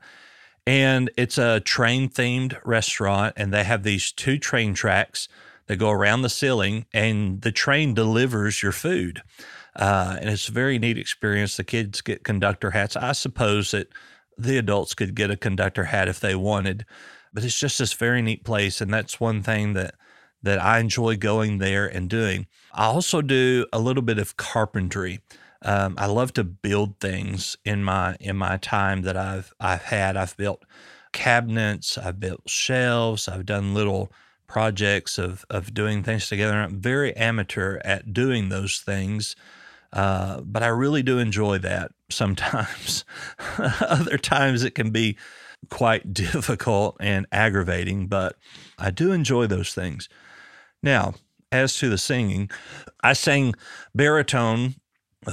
And 0.68 1.12
it's 1.16 1.38
a 1.38 1.60
train 1.60 2.10
themed 2.10 2.58
restaurant, 2.64 3.34
and 3.38 3.54
they 3.54 3.64
have 3.64 3.84
these 3.84 4.12
two 4.12 4.40
train 4.40 4.74
tracks 4.74 5.28
that 5.68 5.78
go 5.78 5.92
around 5.92 6.22
the 6.22 6.30
ceiling, 6.30 6.86
and 6.94 7.42
the 7.42 7.52
train 7.52 7.94
delivers 7.94 8.64
your 8.64 8.72
food. 8.72 9.22
Uh, 9.76 10.18
and 10.20 10.30
it's 10.30 10.48
a 10.48 10.54
very 10.54 10.80
neat 10.80 10.98
experience. 10.98 11.58
The 11.58 11.64
kids 11.64 12.02
get 12.02 12.24
conductor 12.24 12.72
hats. 12.72 12.96
I 12.96 13.12
suppose 13.12 13.72
that 13.72 13.90
the 14.38 14.58
adults 14.58 14.94
could 14.94 15.16
get 15.16 15.32
a 15.32 15.38
conductor 15.38 15.86
hat 15.86 16.08
if 16.08 16.20
they 16.20 16.36
wanted, 16.36 16.86
but 17.34 17.44
it's 17.44 17.60
just 17.60 17.80
this 17.80 17.94
very 17.94 18.22
neat 18.22 18.44
place. 18.44 18.82
And 18.82 18.94
that's 18.94 19.20
one 19.20 19.42
thing 19.42 19.74
that 19.74 19.96
that 20.44 20.62
I 20.62 20.78
enjoy 20.78 21.18
going 21.18 21.58
there 21.58 21.88
and 21.88 22.08
doing. 22.08 22.46
I 22.72 22.86
also 22.86 23.24
do 23.24 23.66
a 23.74 23.80
little 23.80 24.04
bit 24.04 24.20
of 24.20 24.38
carpentry. 24.38 25.20
Um, 25.62 25.96
I 25.98 26.06
love 26.08 26.34
to 26.34 26.44
build 26.44 27.00
things 27.00 27.58
in 27.66 27.84
my 27.84 28.16
in 28.20 28.38
my 28.38 28.58
time 28.58 29.04
that 29.04 29.18
I've 29.18 29.54
I've 29.60 29.84
had. 29.84 30.18
I've 30.18 30.38
built 30.38 30.64
cabinets, 31.12 31.98
I've 31.98 32.20
built 32.20 32.50
shelves, 32.50 33.28
I've 33.28 33.46
done 33.46 33.74
little 33.74 34.12
projects 34.48 35.18
of 35.18 35.46
of 35.50 35.74
doing 35.74 36.04
things 36.04 36.28
together. 36.28 36.54
I'm 36.56 36.80
very 36.80 37.16
amateur 37.16 37.80
at 37.84 38.14
doing 38.14 38.50
those 38.50 38.80
things, 38.80 39.36
uh, 39.94 40.42
but 40.42 40.62
I 40.62 40.68
really 40.68 41.04
do 41.04 41.20
enjoy 41.20 41.58
that. 41.60 41.92
Sometimes, 42.10 43.06
other 43.58 44.18
times 44.18 44.64
it 44.64 44.76
can 44.76 44.92
be 44.92 45.18
quite 45.70 46.14
difficult 46.14 46.98
and 47.00 47.26
aggravating, 47.32 48.08
but 48.08 48.36
I 48.78 48.92
do 48.92 49.12
enjoy 49.12 49.48
those 49.48 49.74
things. 49.74 50.10
Now, 50.84 51.16
as 51.52 51.76
to 51.78 51.90
the 51.90 51.98
singing, 51.98 52.50
I 53.02 53.14
sang 53.14 53.54
baritone 53.96 54.76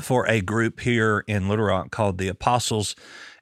for 0.00 0.28
a 0.28 0.40
group 0.40 0.80
here 0.80 1.24
in 1.26 1.48
Little 1.48 1.66
Rock 1.66 1.90
called 1.90 2.18
the 2.18 2.28
Apostles. 2.28 2.96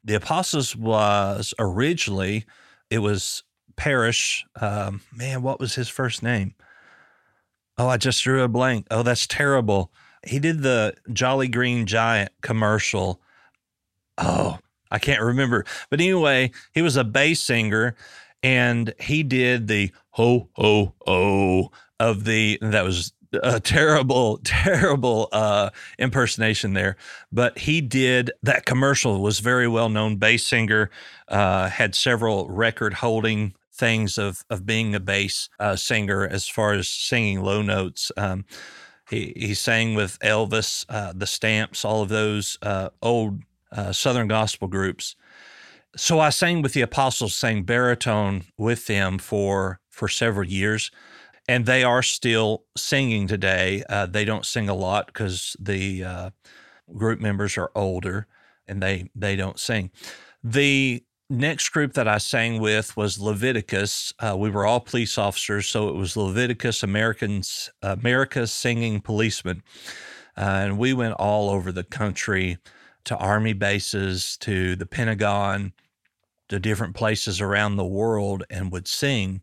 The 0.04 0.14
Apostles 0.14 0.74
was 0.74 1.54
originally 1.58 2.44
it 2.90 2.98
was 2.98 3.44
Parrish. 3.76 4.44
Um, 4.60 5.00
man, 5.14 5.42
what 5.42 5.60
was 5.60 5.74
his 5.74 5.88
first 5.88 6.22
name? 6.22 6.54
Oh, 7.78 7.88
I 7.88 7.96
just 7.96 8.22
drew 8.22 8.42
a 8.42 8.48
blank. 8.48 8.86
Oh, 8.90 9.02
that's 9.02 9.26
terrible. 9.26 9.92
He 10.26 10.38
did 10.38 10.62
the 10.62 10.94
Jolly 11.12 11.48
Green 11.48 11.86
Giant 11.86 12.30
commercial. 12.42 13.20
Oh, 14.18 14.58
I 14.90 14.98
can't 14.98 15.22
remember. 15.22 15.64
But 15.88 16.00
anyway, 16.00 16.50
he 16.74 16.82
was 16.82 16.96
a 16.96 17.04
bass 17.04 17.40
singer 17.40 17.96
and 18.42 18.92
he 18.98 19.22
did 19.22 19.68
the 19.68 19.92
ho 20.10 20.48
ho 20.54 20.94
ho 21.06 21.70
of 21.98 22.24
the 22.24 22.58
that 22.60 22.84
was 22.84 23.12
a 23.42 23.60
terrible 23.60 24.38
terrible 24.44 25.28
uh 25.32 25.70
impersonation 25.98 26.72
there 26.72 26.96
but 27.32 27.58
he 27.58 27.80
did 27.80 28.30
that 28.42 28.64
commercial 28.66 29.20
was 29.20 29.40
very 29.40 29.68
well 29.68 29.88
known. 29.88 30.16
Bass 30.16 30.46
singer 30.46 30.90
uh 31.28 31.68
had 31.68 31.94
several 31.94 32.48
record 32.48 32.94
holding 32.94 33.54
things 33.72 34.18
of 34.18 34.44
of 34.50 34.66
being 34.66 34.94
a 34.94 35.00
bass 35.00 35.48
uh, 35.58 35.76
singer 35.76 36.26
as 36.26 36.48
far 36.48 36.72
as 36.72 36.88
singing 36.88 37.40
low 37.42 37.62
notes. 37.62 38.10
Um 38.16 38.44
he 39.08 39.32
he 39.36 39.54
sang 39.54 39.94
with 39.94 40.18
Elvis 40.20 40.84
uh 40.88 41.12
the 41.14 41.26
Stamps 41.26 41.84
all 41.84 42.02
of 42.02 42.08
those 42.08 42.58
uh 42.62 42.90
old 43.02 43.42
uh, 43.72 43.92
southern 43.92 44.26
gospel 44.26 44.66
groups. 44.66 45.14
So 45.96 46.20
I 46.20 46.30
sang 46.30 46.62
with 46.62 46.72
the 46.72 46.82
apostles 46.82 47.34
sang 47.34 47.62
baritone 47.62 48.44
with 48.56 48.86
them 48.86 49.18
for 49.18 49.80
for 49.90 50.08
several 50.08 50.48
years 50.48 50.90
and 51.50 51.66
they 51.66 51.82
are 51.82 52.02
still 52.02 52.62
singing 52.76 53.26
today. 53.26 53.82
Uh, 53.88 54.06
they 54.06 54.24
don't 54.24 54.46
sing 54.46 54.68
a 54.68 54.74
lot 54.74 55.06
because 55.06 55.56
the 55.58 56.04
uh, 56.04 56.30
group 56.94 57.18
members 57.18 57.58
are 57.58 57.72
older 57.74 58.28
and 58.68 58.80
they 58.80 59.10
they 59.16 59.34
don't 59.34 59.58
sing. 59.58 59.90
The 60.44 61.02
next 61.28 61.70
group 61.70 61.94
that 61.94 62.06
I 62.06 62.18
sang 62.18 62.60
with 62.60 62.96
was 62.96 63.18
Leviticus. 63.18 64.14
Uh, 64.20 64.36
we 64.38 64.48
were 64.48 64.64
all 64.64 64.78
police 64.78 65.18
officers, 65.18 65.66
so 65.66 65.88
it 65.88 65.96
was 65.96 66.16
Leviticus 66.16 66.84
Americans 66.84 67.68
America's 67.82 68.52
Singing 68.52 69.00
Policemen, 69.00 69.64
uh, 70.36 70.42
and 70.42 70.78
we 70.78 70.92
went 70.92 71.14
all 71.14 71.50
over 71.50 71.72
the 71.72 71.82
country 71.82 72.58
to 73.06 73.16
army 73.16 73.54
bases, 73.54 74.36
to 74.36 74.76
the 74.76 74.86
Pentagon, 74.86 75.72
to 76.50 76.60
different 76.60 76.94
places 76.94 77.40
around 77.40 77.76
the 77.76 77.84
world, 77.84 78.44
and 78.50 78.70
would 78.70 78.86
sing. 78.86 79.40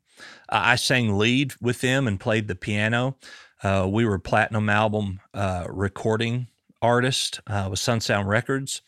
Uh, 0.49 0.61
I 0.63 0.75
sang 0.75 1.17
lead 1.17 1.53
with 1.59 1.81
them 1.81 2.07
and 2.07 2.19
played 2.19 2.47
the 2.47 2.55
piano. 2.55 3.17
Uh, 3.63 3.87
we 3.89 4.05
were 4.05 4.19
platinum 4.19 4.69
album 4.69 5.19
uh, 5.33 5.65
recording 5.69 6.47
artist 6.81 7.41
uh, 7.47 7.67
with 7.71 7.79
Sunsound 7.79 8.27
Records, 8.27 8.81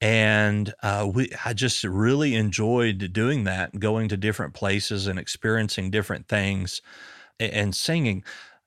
and 0.00 0.74
uh, 0.82 1.08
we 1.12 1.30
I 1.44 1.54
just 1.54 1.82
really 1.84 2.34
enjoyed 2.34 3.12
doing 3.12 3.44
that, 3.44 3.78
going 3.78 4.08
to 4.08 4.16
different 4.16 4.54
places 4.54 5.06
and 5.06 5.18
experiencing 5.18 5.90
different 5.90 6.28
things 6.28 6.82
and, 7.40 7.52
and 7.52 7.76
singing. 7.76 8.22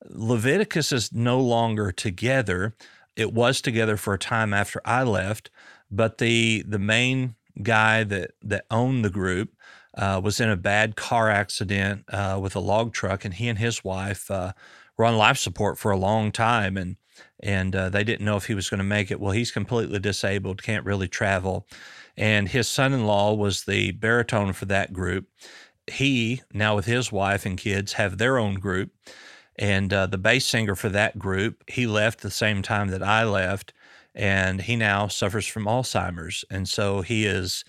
Leviticus 0.07 0.91
is 0.91 1.13
no 1.13 1.39
longer 1.39 1.91
together. 1.91 2.75
It 3.15 3.33
was 3.33 3.61
together 3.61 3.97
for 3.97 4.13
a 4.13 4.19
time 4.19 4.53
after 4.53 4.81
I 4.83 5.03
left, 5.03 5.49
but 5.91 6.17
the 6.17 6.63
the 6.67 6.79
main 6.79 7.35
guy 7.61 8.03
that 8.03 8.31
that 8.41 8.65
owned 8.69 9.05
the 9.05 9.09
group 9.09 9.53
uh, 9.97 10.19
was 10.23 10.39
in 10.39 10.49
a 10.49 10.57
bad 10.57 10.95
car 10.95 11.29
accident 11.29 12.03
uh, 12.09 12.37
with 12.41 12.55
a 12.55 12.59
log 12.59 12.93
truck, 12.93 13.25
and 13.25 13.33
he 13.35 13.47
and 13.47 13.59
his 13.59 13.83
wife 13.83 14.29
uh, 14.29 14.53
were 14.97 15.05
on 15.05 15.17
life 15.17 15.37
support 15.37 15.77
for 15.77 15.91
a 15.91 15.97
long 15.97 16.31
time, 16.31 16.77
and 16.77 16.97
and 17.41 17.75
uh, 17.75 17.89
they 17.89 18.03
didn't 18.03 18.25
know 18.25 18.35
if 18.35 18.47
he 18.47 18.55
was 18.55 18.69
going 18.69 18.79
to 18.79 18.83
make 18.83 19.09
it. 19.09 19.19
Well, 19.19 19.31
he's 19.31 19.51
completely 19.51 19.99
disabled, 19.99 20.63
can't 20.63 20.85
really 20.85 21.07
travel, 21.07 21.67
and 22.17 22.49
his 22.49 22.67
son-in-law 22.67 23.33
was 23.35 23.63
the 23.63 23.91
baritone 23.91 24.53
for 24.53 24.65
that 24.65 24.93
group. 24.93 25.27
He 25.87 26.41
now 26.53 26.75
with 26.75 26.85
his 26.85 27.11
wife 27.11 27.45
and 27.45 27.57
kids 27.57 27.93
have 27.93 28.17
their 28.17 28.37
own 28.37 28.55
group, 28.55 28.91
and 29.57 29.93
uh, 29.93 30.07
the 30.07 30.17
bass 30.17 30.45
singer 30.45 30.75
for 30.75 30.89
that 30.89 31.17
group 31.17 31.63
he 31.69 31.87
left 31.87 32.19
the 32.21 32.31
same 32.31 32.61
time 32.61 32.89
that 32.89 33.03
I 33.03 33.23
left, 33.23 33.73
and 34.15 34.61
he 34.61 34.75
now 34.75 35.07
suffers 35.07 35.45
from 35.45 35.65
Alzheimer's, 35.65 36.43
and 36.49 36.67
so 36.67 37.01
he 37.01 37.25
is 37.25 37.63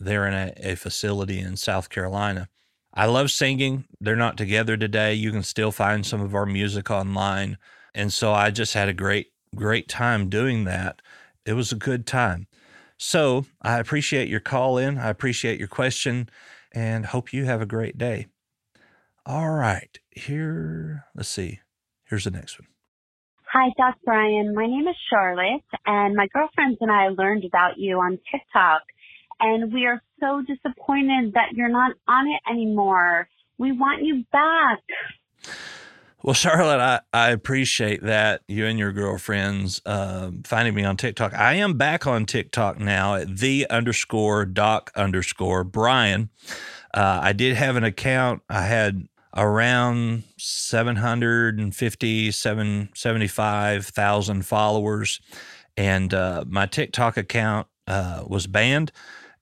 they're 0.00 0.26
in 0.26 0.34
a, 0.34 0.52
a 0.72 0.74
facility 0.76 1.40
in 1.40 1.56
South 1.56 1.90
Carolina. 1.90 2.48
I 2.94 3.06
love 3.06 3.30
singing. 3.30 3.84
They're 4.00 4.16
not 4.16 4.36
together 4.36 4.76
today. 4.76 5.14
You 5.14 5.30
can 5.30 5.42
still 5.42 5.72
find 5.72 6.06
some 6.06 6.20
of 6.20 6.34
our 6.34 6.46
music 6.46 6.90
online. 6.90 7.58
And 7.94 8.12
so 8.12 8.32
I 8.32 8.50
just 8.50 8.74
had 8.74 8.88
a 8.88 8.94
great, 8.94 9.28
great 9.54 9.88
time 9.88 10.28
doing 10.28 10.64
that. 10.64 11.02
It 11.44 11.52
was 11.52 11.72
a 11.72 11.76
good 11.76 12.06
time. 12.06 12.46
So 12.96 13.46
I 13.62 13.78
appreciate 13.78 14.28
your 14.28 14.40
call 14.40 14.78
in. 14.78 14.98
I 14.98 15.08
appreciate 15.08 15.58
your 15.58 15.68
question 15.68 16.28
and 16.72 17.06
hope 17.06 17.32
you 17.32 17.44
have 17.44 17.62
a 17.62 17.66
great 17.66 17.98
day. 17.98 18.26
All 19.24 19.50
right. 19.50 19.98
Here, 20.10 21.04
let's 21.14 21.28
see. 21.28 21.60
Here's 22.04 22.24
the 22.24 22.30
next 22.30 22.58
one. 22.58 22.68
Hi, 23.52 23.70
Doc 23.78 23.96
Brian. 24.04 24.54
My 24.54 24.66
name 24.66 24.86
is 24.88 24.96
Charlotte, 25.10 25.64
and 25.86 26.14
my 26.14 26.26
girlfriends 26.34 26.78
and 26.80 26.90
I 26.90 27.08
learned 27.08 27.44
about 27.44 27.78
you 27.78 27.98
on 27.98 28.18
TikTok 28.30 28.82
and 29.40 29.72
we 29.72 29.86
are 29.86 30.02
so 30.20 30.42
disappointed 30.42 31.34
that 31.34 31.52
you're 31.52 31.68
not 31.68 31.92
on 32.06 32.26
it 32.26 32.40
anymore. 32.50 33.28
We 33.56 33.72
want 33.72 34.04
you 34.04 34.24
back. 34.32 34.80
Well, 36.22 36.34
Charlotte, 36.34 36.80
I, 36.80 37.00
I 37.12 37.30
appreciate 37.30 38.02
that 38.02 38.42
you 38.48 38.66
and 38.66 38.78
your 38.78 38.92
girlfriends 38.92 39.80
uh, 39.86 40.32
finding 40.44 40.74
me 40.74 40.84
on 40.84 40.96
TikTok. 40.96 41.32
I 41.34 41.54
am 41.54 41.78
back 41.78 42.06
on 42.06 42.26
TikTok 42.26 42.80
now 42.80 43.14
at 43.14 43.38
the 43.38 43.68
underscore 43.70 44.44
doc 44.44 44.90
underscore 44.96 45.62
Brian. 45.62 46.30
Uh, 46.92 47.20
I 47.22 47.32
did 47.32 47.54
have 47.56 47.76
an 47.76 47.84
account. 47.84 48.42
I 48.48 48.62
had 48.62 49.06
around 49.38 50.24
750, 50.36 52.30
75,000 52.32 54.46
followers. 54.46 55.20
And 55.76 56.12
uh, 56.12 56.44
my 56.48 56.66
TikTok 56.66 57.16
account 57.16 57.68
uh, 57.86 58.24
was 58.26 58.48
banned. 58.48 58.90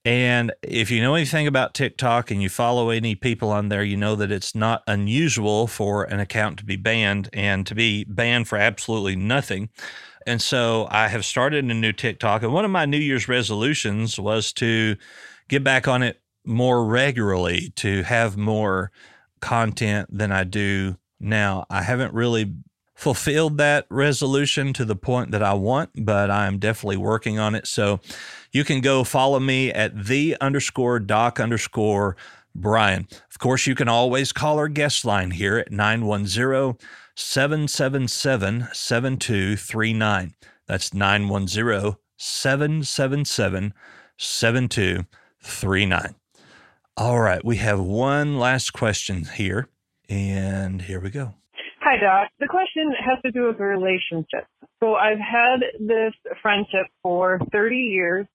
And 0.04 0.52
if 0.62 0.90
you 0.90 1.00
know 1.02 1.14
anything 1.14 1.46
about 1.48 1.74
TikTok 1.74 2.30
and 2.30 2.42
you 2.42 2.48
follow 2.48 2.90
any 2.90 3.16
people 3.16 3.50
on 3.50 3.70
there, 3.70 3.82
you 3.82 3.96
know 3.96 4.14
that 4.16 4.30
it's 4.30 4.54
not 4.54 4.82
unusual 4.86 5.66
for 5.66 6.04
an 6.04 6.20
account 6.20 6.58
to 6.58 6.64
be 6.64 6.76
banned 6.76 7.28
and 7.32 7.66
to 7.66 7.74
be 7.74 8.04
banned 8.04 8.46
for 8.46 8.58
absolutely 8.58 9.16
nothing. 9.16 9.70
And 10.26 10.42
so 10.42 10.86
I 10.90 11.08
have 11.08 11.24
started 11.24 11.64
a 11.64 11.74
new 11.74 11.92
TikTok. 11.92 12.42
And 12.42 12.52
one 12.52 12.64
of 12.64 12.70
my 12.70 12.84
New 12.84 12.98
Year's 12.98 13.28
resolutions 13.28 14.20
was 14.20 14.52
to 14.54 14.96
get 15.48 15.62
back 15.64 15.88
on 15.88 16.02
it 16.02 16.20
more 16.44 16.84
regularly, 16.84 17.72
to 17.76 18.02
have 18.02 18.36
more 18.36 18.92
content 19.46 20.08
than 20.10 20.32
I 20.32 20.42
do 20.42 20.96
now. 21.20 21.66
I 21.70 21.82
haven't 21.82 22.12
really 22.12 22.52
fulfilled 22.96 23.58
that 23.58 23.86
resolution 23.90 24.72
to 24.72 24.84
the 24.84 24.96
point 24.96 25.30
that 25.30 25.40
I 25.42 25.54
want, 25.54 25.90
but 26.04 26.32
I'm 26.32 26.58
definitely 26.58 26.96
working 26.96 27.38
on 27.38 27.54
it. 27.54 27.68
So 27.68 28.00
you 28.50 28.64
can 28.64 28.80
go 28.80 29.04
follow 29.04 29.38
me 29.38 29.70
at 29.70 30.06
the 30.06 30.36
underscore 30.40 30.98
doc 30.98 31.38
underscore 31.38 32.16
Brian. 32.56 33.06
Of 33.30 33.38
course, 33.38 33.68
you 33.68 33.76
can 33.76 33.88
always 33.88 34.32
call 34.32 34.58
our 34.58 34.66
guest 34.66 35.04
line 35.04 35.30
here 35.30 35.58
at 35.58 35.70
910 35.70 36.76
777 37.14 38.66
7239. 38.72 40.34
That's 40.66 40.92
910 40.92 41.98
777 42.16 43.74
7239. 44.18 46.16
All 46.98 47.20
right, 47.20 47.44
we 47.44 47.56
have 47.56 47.78
one 47.78 48.38
last 48.38 48.72
question 48.72 49.26
here, 49.26 49.68
and 50.08 50.80
here 50.80 50.98
we 50.98 51.10
go. 51.10 51.34
Hi, 51.82 51.98
Doc. 51.98 52.30
The 52.40 52.46
question 52.48 52.90
has 53.04 53.20
to 53.22 53.30
do 53.30 53.48
with 53.48 53.60
relationships. 53.60 54.48
So 54.80 54.94
I've 54.94 55.18
had 55.18 55.60
this 55.78 56.14
friendship 56.40 56.86
for 57.02 57.38
30 57.52 57.76
years. 57.76 58.26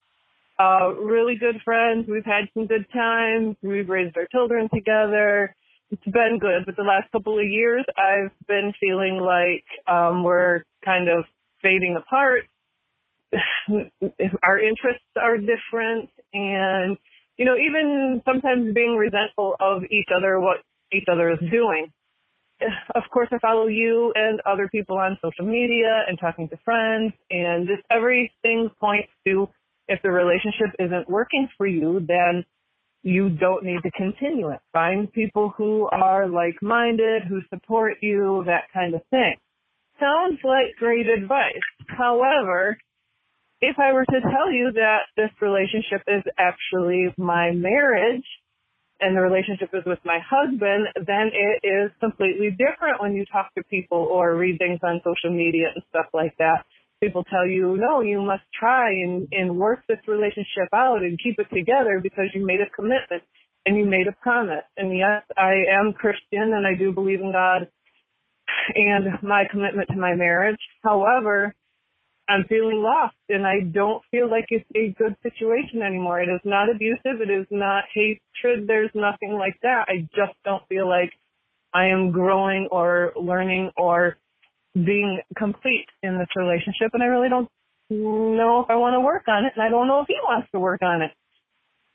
Uh, 0.60 0.94
really 0.94 1.38
good 1.38 1.56
friends. 1.66 2.08
We've 2.08 2.24
had 2.24 2.50
some 2.54 2.68
good 2.68 2.86
times. 2.94 3.56
We've 3.64 3.90
raised 3.90 4.16
our 4.16 4.28
children 4.32 4.70
together. 4.72 5.56
It's 5.90 6.04
been 6.04 6.38
good. 6.40 6.64
But 6.68 6.76
the 6.76 6.84
last 6.84 7.12
couple 7.12 7.40
of 7.40 7.46
years, 7.46 7.84
I've 7.98 8.30
been 8.48 8.74
feeling 8.80 9.18
like 9.18 9.66
um, 9.88 10.24
we're 10.24 10.66
kind 10.86 11.10
of 11.10 11.26
fading 11.64 11.98
apart. 11.98 12.44
our 14.44 14.60
interests 14.60 15.02
are 15.20 15.38
different. 15.38 16.12
And, 16.32 16.96
you 17.38 17.46
know, 17.46 17.56
even 17.56 18.22
sometimes 18.26 18.74
being 18.74 18.96
resentful 18.96 19.56
of 19.60 19.84
each 19.92 20.08
other, 20.16 20.40
what 20.40 20.58
each 20.92 21.06
other 21.12 21.32
is 21.32 21.40
doing 21.52 21.92
of 22.96 23.04
course, 23.12 23.30
I 23.32 23.40
follow 23.40 23.68
you 23.68 24.12
and 24.16 24.40
other 24.46 24.68
people 24.68 24.98
on 24.98 25.18
social 25.22 25.46
media 25.46 26.04
and 26.08 26.20
talking 26.20 26.48
to 26.50 26.58
friends, 26.64 27.14
and 27.30 27.68
just 27.68 27.82
everything 27.92 28.70
points 28.80 29.10
to 29.26 29.48
if 29.88 30.02
the 30.04 30.12
relationship 30.12 30.76
isn't 30.80 31.10
working 31.10 31.50
for 31.58 31.68
you, 31.68 32.06
then 32.08 32.46
you 33.04 33.30
don't 33.30 33.64
need 33.64 33.82
to 33.84 33.92
continue 33.92 34.50
it. 34.50 34.60
Find 34.72 35.12
people 35.12 35.54
who 35.58 35.90
are 35.92 36.30
like-minded, 36.30 37.24
who 37.28 37.42
support 37.50 37.98
you, 38.02 38.44
that 38.46 38.66
kind 38.74 38.94
of 38.94 39.02
thing. 39.10 39.36
Sounds 40.00 40.40
like 40.44 40.76
great 40.78 41.08
advice. 41.08 41.60
However, 41.88 42.78
if 43.62 43.78
I 43.80 43.94
were 43.94 44.06
to 44.06 44.22
tell 44.22 44.52
you 44.52 44.72
that 44.74 45.02
this 45.16 45.30
relationship 45.40 46.02
is 46.08 46.24
actually 46.38 47.14
my 47.18 47.52
marriage, 47.52 48.26
and 49.02 49.18
the 49.18 49.22
relationship 49.22 49.70
is 49.74 49.84
with 49.86 50.00
my 50.06 50.20
husband, 50.22 50.88
then 50.96 51.32
it 51.34 51.66
is 51.66 51.92
completely 52.00 52.52
different 52.52 53.02
when 53.02 53.14
you 53.14 53.26
talk 53.26 53.54
to 53.56 53.64
people 53.64 53.98
or 53.98 54.36
read 54.36 54.60
things 54.60 54.80
on 54.84 55.02
social 55.04 55.36
media 55.36 55.68
and 55.74 55.84
stuff 55.90 56.06
like 56.14 56.38
that. 56.38 56.64
People 57.02 57.24
tell 57.24 57.48
you, 57.48 57.78
no, 57.78 58.02
you 58.02 58.22
must 58.22 58.44
try 58.58 58.92
and, 58.92 59.28
and 59.32 59.58
work 59.58 59.82
this 59.88 59.98
relationship 60.08 60.70
out 60.74 61.02
and 61.02 61.20
keep 61.22 61.40
it 61.40 61.48
together 61.54 62.00
because 62.02 62.26
you 62.36 62.46
made 62.46 62.62
a 62.62 62.70
commitment 62.70 63.24
and 63.66 63.76
you 63.76 63.86
made 63.86 64.08
a 64.08 64.12
promise. 64.22 64.66
And 64.78 64.96
yes, 64.96 65.24
I 65.36 65.66
am 65.80 65.94
Christian 65.94 66.54
and 66.54 66.66
I 66.68 66.78
do 66.78 66.92
believe 66.92 67.22
in 67.22 67.32
God 67.32 67.68
and 68.76 69.18
my 69.24 69.46
commitment 69.50 69.90
to 69.90 69.98
my 69.98 70.14
marriage. 70.14 70.60
However, 70.84 71.56
I'm 72.32 72.46
feeling 72.48 72.82
lost 72.82 73.16
and 73.30 73.46
I 73.46 73.60
don't 73.60 74.02
feel 74.10 74.30
like 74.30 74.46
it's 74.50 74.66
a 74.76 74.96
good 74.98 75.16
situation 75.22 75.82
anymore. 75.82 76.22
It 76.22 76.30
is 76.30 76.42
not 76.46 76.70
abusive. 76.70 77.22
It 77.22 77.30
is 77.30 77.46
not 77.52 77.84
hatred. 77.94 78.68
There's 78.68 78.92
nothing 78.96 79.34
like 79.34 79.58
that. 79.64 79.86
I 79.88 80.08
just 80.16 80.38
don't 80.46 80.66
feel 80.70 80.88
like 80.88 81.12
I 81.74 81.88
am 81.88 82.12
growing 82.12 82.68
or 82.72 83.14
learning 83.16 83.72
or 83.78 84.18
being 84.74 85.20
complete 85.38 85.88
in 86.02 86.18
this 86.18 86.30
relationship 86.36 86.92
and 86.94 87.04
I 87.04 87.08
really 87.08 87.30
don't 87.30 87.50
know 87.90 88.62
if 88.62 88.70
I 88.70 88.76
want 88.78 88.96
to 88.96 89.02
work 89.02 89.28
on 89.28 89.46
it 89.46 89.54
and 89.56 89.64
I 89.64 89.70
don't 89.70 89.88
know 89.88 90.02
if 90.02 90.08
he 90.08 90.16
wants 90.24 90.48
to 90.54 90.60
work 90.60 90.82
on 90.82 91.02
it. 91.02 91.12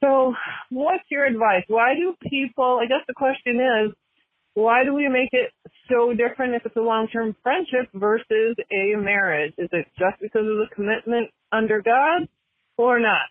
So 0.05 0.35
what's 0.71 1.05
your 1.11 1.25
advice? 1.25 1.65
Why 1.69 1.95
do 1.95 2.15
people, 2.29 2.81
I 2.83 2.87
guess 2.87 3.05
the 3.09 3.15
question 3.15 3.57
is, 3.57 3.93
why 4.57 4.85
do 4.85 4.95
we 4.95 5.07
make 5.07 5.29
it 5.33 5.53
so 5.87 6.15
different 6.15 6.55
if 6.55 6.65
it's 6.65 6.77
a 6.77 6.81
long-term 6.81 7.37
friendship 7.43 7.91
versus 7.93 8.57
a 8.73 8.97
marriage? 8.97 9.53
Is 9.59 9.69
it 9.71 9.87
just 9.99 10.19
because 10.19 10.47
of 10.47 10.57
the 10.57 10.67
commitment 10.75 11.29
under 11.53 11.83
God 11.83 12.27
or 12.79 12.99
not? 12.99 13.29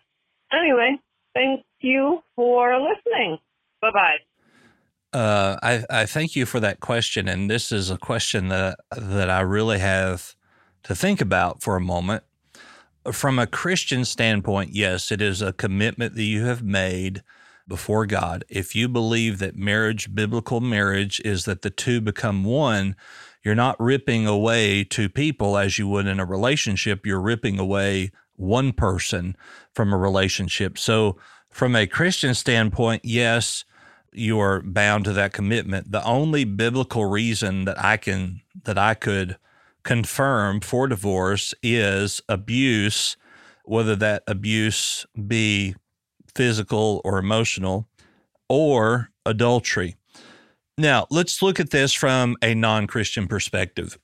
Anyway, 0.52 1.00
thank 1.34 1.64
you 1.80 2.20
for 2.36 2.78
listening. 2.78 3.38
Bye 3.82 3.90
bye. 3.92 5.18
Uh, 5.18 5.56
I, 5.64 5.84
I 5.90 6.06
thank 6.06 6.36
you 6.36 6.46
for 6.46 6.60
that 6.60 6.78
question, 6.78 7.26
and 7.26 7.50
this 7.50 7.72
is 7.72 7.90
a 7.90 7.98
question 7.98 8.46
that 8.48 8.78
that 8.96 9.28
I 9.28 9.40
really 9.40 9.80
have 9.80 10.36
to 10.84 10.94
think 10.94 11.20
about 11.20 11.60
for 11.60 11.74
a 11.74 11.80
moment. 11.80 12.22
From 13.10 13.40
a 13.40 13.48
Christian 13.48 14.04
standpoint, 14.04 14.70
yes, 14.74 15.10
it 15.10 15.20
is 15.20 15.42
a 15.42 15.52
commitment 15.52 16.14
that 16.14 16.22
you 16.22 16.44
have 16.44 16.62
made 16.62 17.24
before 17.68 18.06
God, 18.06 18.44
if 18.48 18.74
you 18.74 18.88
believe 18.88 19.38
that 19.38 19.56
marriage, 19.56 20.14
biblical 20.14 20.60
marriage, 20.60 21.20
is 21.24 21.44
that 21.44 21.62
the 21.62 21.70
two 21.70 22.00
become 22.00 22.44
one, 22.44 22.96
you're 23.42 23.54
not 23.54 23.80
ripping 23.80 24.26
away 24.26 24.84
two 24.84 25.08
people 25.08 25.56
as 25.56 25.78
you 25.78 25.86
would 25.88 26.06
in 26.06 26.20
a 26.20 26.24
relationship. 26.24 27.06
You're 27.06 27.20
ripping 27.20 27.58
away 27.58 28.10
one 28.34 28.72
person 28.72 29.36
from 29.72 29.92
a 29.92 29.98
relationship. 29.98 30.78
So, 30.78 31.16
from 31.50 31.74
a 31.74 31.86
Christian 31.86 32.34
standpoint, 32.34 33.04
yes, 33.04 33.64
you 34.12 34.38
are 34.40 34.62
bound 34.62 35.04
to 35.04 35.12
that 35.12 35.32
commitment. 35.32 35.92
The 35.92 36.04
only 36.04 36.44
biblical 36.44 37.06
reason 37.06 37.64
that 37.64 37.82
I 37.82 37.96
can 37.96 38.42
that 38.64 38.78
I 38.78 38.94
could 38.94 39.36
confirm 39.82 40.60
for 40.60 40.88
divorce 40.88 41.54
is 41.62 42.20
abuse, 42.28 43.16
whether 43.64 43.94
that 43.96 44.24
abuse 44.26 45.06
be 45.26 45.76
physical 46.36 47.00
or 47.04 47.18
emotional, 47.18 47.88
or 48.48 49.10
adultery. 49.24 49.96
Now, 50.78 51.06
let's 51.10 51.40
look 51.40 51.58
at 51.58 51.70
this 51.70 51.92
from 51.92 52.36
a 52.42 52.54
non 52.54 52.86
Christian 52.86 53.26
perspective. 53.26 53.98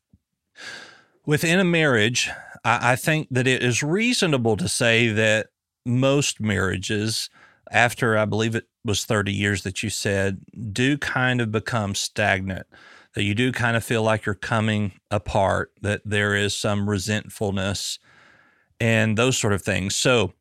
Within 1.27 1.61
a 1.61 1.64
marriage, 1.64 2.31
I 2.64 2.97
think 2.97 3.29
that 3.31 3.47
it 3.47 3.62
is 3.62 3.83
reasonable 3.83 4.57
to 4.57 4.68
say 4.68 5.09
that 5.09 5.49
most 5.85 6.40
marriages, 6.40 7.29
after 7.71 8.16
I 8.16 8.25
believe 8.25 8.55
it 8.55 8.66
was 8.85 9.05
30 9.05 9.33
years 9.33 9.62
that 9.62 9.83
you 9.83 9.90
said, 9.90 10.40
do 10.73 10.97
kind 10.97 11.40
of 11.40 11.53
become 11.53 11.95
stagnant, 11.95 12.66
that 13.14 13.25
you 13.25 13.35
do 13.35 13.53
kind 13.53 13.77
of 13.77 13.85
feel 13.85 14.03
like 14.03 14.25
you're 14.25 14.35
coming 14.35 14.92
apart, 15.11 15.73
that 15.83 16.03
there 16.05 16.35
is 16.35 16.57
some 16.57 16.88
resentfulness 16.88 17.99
and 18.81 19.16
those 19.16 19.37
sort 19.37 19.53
of 19.53 19.62
things. 19.62 19.95
So, 19.95 20.33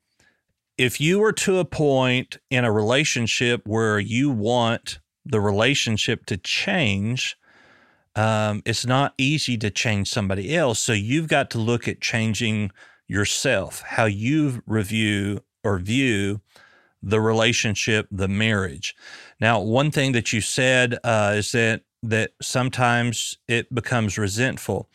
if 0.78 1.00
you 1.00 1.20
were 1.20 1.34
to 1.34 1.60
a 1.60 1.66
point 1.66 2.38
in 2.50 2.66
a 2.66 2.72
relationship 2.72 3.62
where 3.66 4.00
you 4.00 4.30
want 4.30 5.00
the 5.26 5.40
relationship 5.40 6.26
to 6.26 6.38
change, 6.38 7.38
um, 8.16 8.62
it's 8.66 8.86
not 8.86 9.14
easy 9.18 9.58
to 9.58 9.70
change 9.70 10.10
somebody 10.10 10.56
else. 10.56 10.80
So 10.80 10.94
you've 10.94 11.28
got 11.28 11.50
to 11.52 11.60
look 11.60 11.88
at 11.88 12.02
changing 12.02 12.72
yourself, 13.08 13.82
how 13.82 14.06
you 14.06 14.64
review 14.66 15.44
or 15.64 15.78
view 15.80 16.42
the 17.04 17.20
relationship, 17.20 18.08
the 18.12 18.28
marriage. 18.28 18.96
Now, 19.40 19.60
one 19.60 19.92
thing 19.92 20.12
that 20.14 20.32
you 20.32 20.42
said 20.42 20.98
uh, 21.04 21.34
is 21.38 21.52
that 21.52 21.82
that 22.04 22.32
sometimes 22.42 23.38
it 23.48 23.74
becomes 23.74 24.18
resentful 24.18 24.90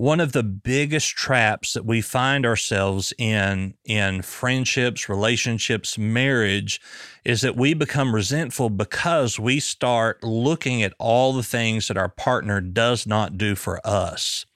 one 0.00 0.18
of 0.18 0.32
the 0.32 0.42
biggest 0.42 1.10
traps 1.10 1.74
that 1.74 1.84
we 1.84 2.00
find 2.00 2.46
ourselves 2.46 3.12
in 3.18 3.74
in 3.84 4.22
friendships, 4.22 5.10
relationships, 5.10 5.98
marriage 5.98 6.80
is 7.22 7.42
that 7.42 7.54
we 7.54 7.74
become 7.74 8.14
resentful 8.14 8.70
because 8.70 9.38
we 9.38 9.60
start 9.60 10.24
looking 10.24 10.82
at 10.82 10.94
all 10.98 11.34
the 11.34 11.42
things 11.42 11.86
that 11.86 11.98
our 11.98 12.08
partner 12.08 12.62
does 12.62 13.06
not 13.06 13.36
do 13.36 13.54
for 13.54 13.78
us. 13.86 14.46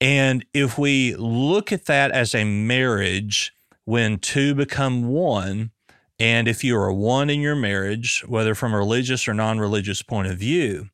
And 0.00 0.44
if 0.52 0.76
we 0.76 1.14
look 1.14 1.70
at 1.70 1.86
that 1.86 2.10
as 2.10 2.34
a 2.34 2.42
marriage, 2.42 3.52
when 3.84 4.18
two 4.18 4.56
become 4.56 5.06
one, 5.06 5.70
and 6.18 6.48
if 6.48 6.64
you 6.64 6.76
are 6.76 6.92
one 6.92 7.30
in 7.30 7.40
your 7.40 7.54
marriage, 7.54 8.24
whether 8.26 8.56
from 8.56 8.74
a 8.74 8.78
religious 8.78 9.28
or 9.28 9.34
non 9.34 9.60
religious 9.60 10.02
point 10.02 10.26
of 10.26 10.36
view, 10.36 10.88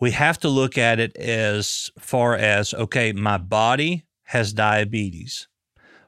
we 0.00 0.10
have 0.12 0.38
to 0.40 0.48
look 0.48 0.76
at 0.76 1.00
it 1.00 1.16
as 1.16 1.90
far 1.98 2.34
as 2.34 2.74
okay, 2.74 3.12
my 3.12 3.38
body 3.38 4.04
has 4.24 4.52
diabetes. 4.52 5.48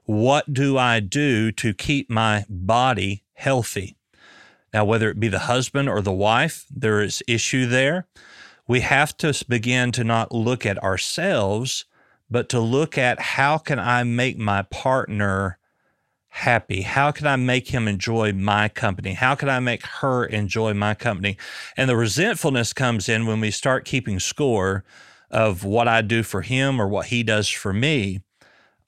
What 0.04 0.52
do 0.52 0.78
I 0.78 1.00
do 1.00 1.52
to 1.52 1.74
keep 1.74 2.10
my 2.10 2.44
body 2.48 3.24
healthy? 3.34 3.96
Now, 4.72 4.84
whether 4.84 5.10
it 5.10 5.20
be 5.20 5.28
the 5.28 5.40
husband 5.40 5.88
or 5.88 6.00
the 6.00 6.12
wife, 6.12 6.66
there 6.70 7.00
is 7.00 7.22
issue 7.26 7.66
there. 7.66 8.06
We 8.66 8.80
have 8.80 9.16
to 9.18 9.44
begin 9.48 9.92
to 9.92 10.04
not 10.04 10.32
look 10.32 10.66
at 10.66 10.82
ourselves, 10.82 11.86
but 12.30 12.48
to 12.50 12.60
look 12.60 12.98
at 12.98 13.20
how 13.20 13.58
can 13.58 13.78
I 13.78 14.02
make 14.02 14.36
my 14.36 14.62
partner 14.62 15.57
happy? 16.38 16.82
How 16.82 17.10
can 17.10 17.26
I 17.26 17.36
make 17.36 17.68
him 17.68 17.88
enjoy 17.88 18.32
my 18.32 18.68
company? 18.68 19.14
How 19.14 19.34
can 19.34 19.48
I 19.48 19.58
make 19.58 19.84
her 19.84 20.24
enjoy 20.24 20.72
my 20.72 20.94
company? 20.94 21.36
And 21.76 21.90
the 21.90 21.96
resentfulness 21.96 22.72
comes 22.72 23.08
in 23.08 23.26
when 23.26 23.40
we 23.40 23.50
start 23.50 23.84
keeping 23.84 24.20
score 24.20 24.84
of 25.30 25.64
what 25.64 25.88
I 25.88 26.00
do 26.00 26.22
for 26.22 26.42
him 26.42 26.80
or 26.80 26.86
what 26.86 27.06
he 27.06 27.22
does 27.22 27.48
for 27.48 27.72
me. 27.72 28.22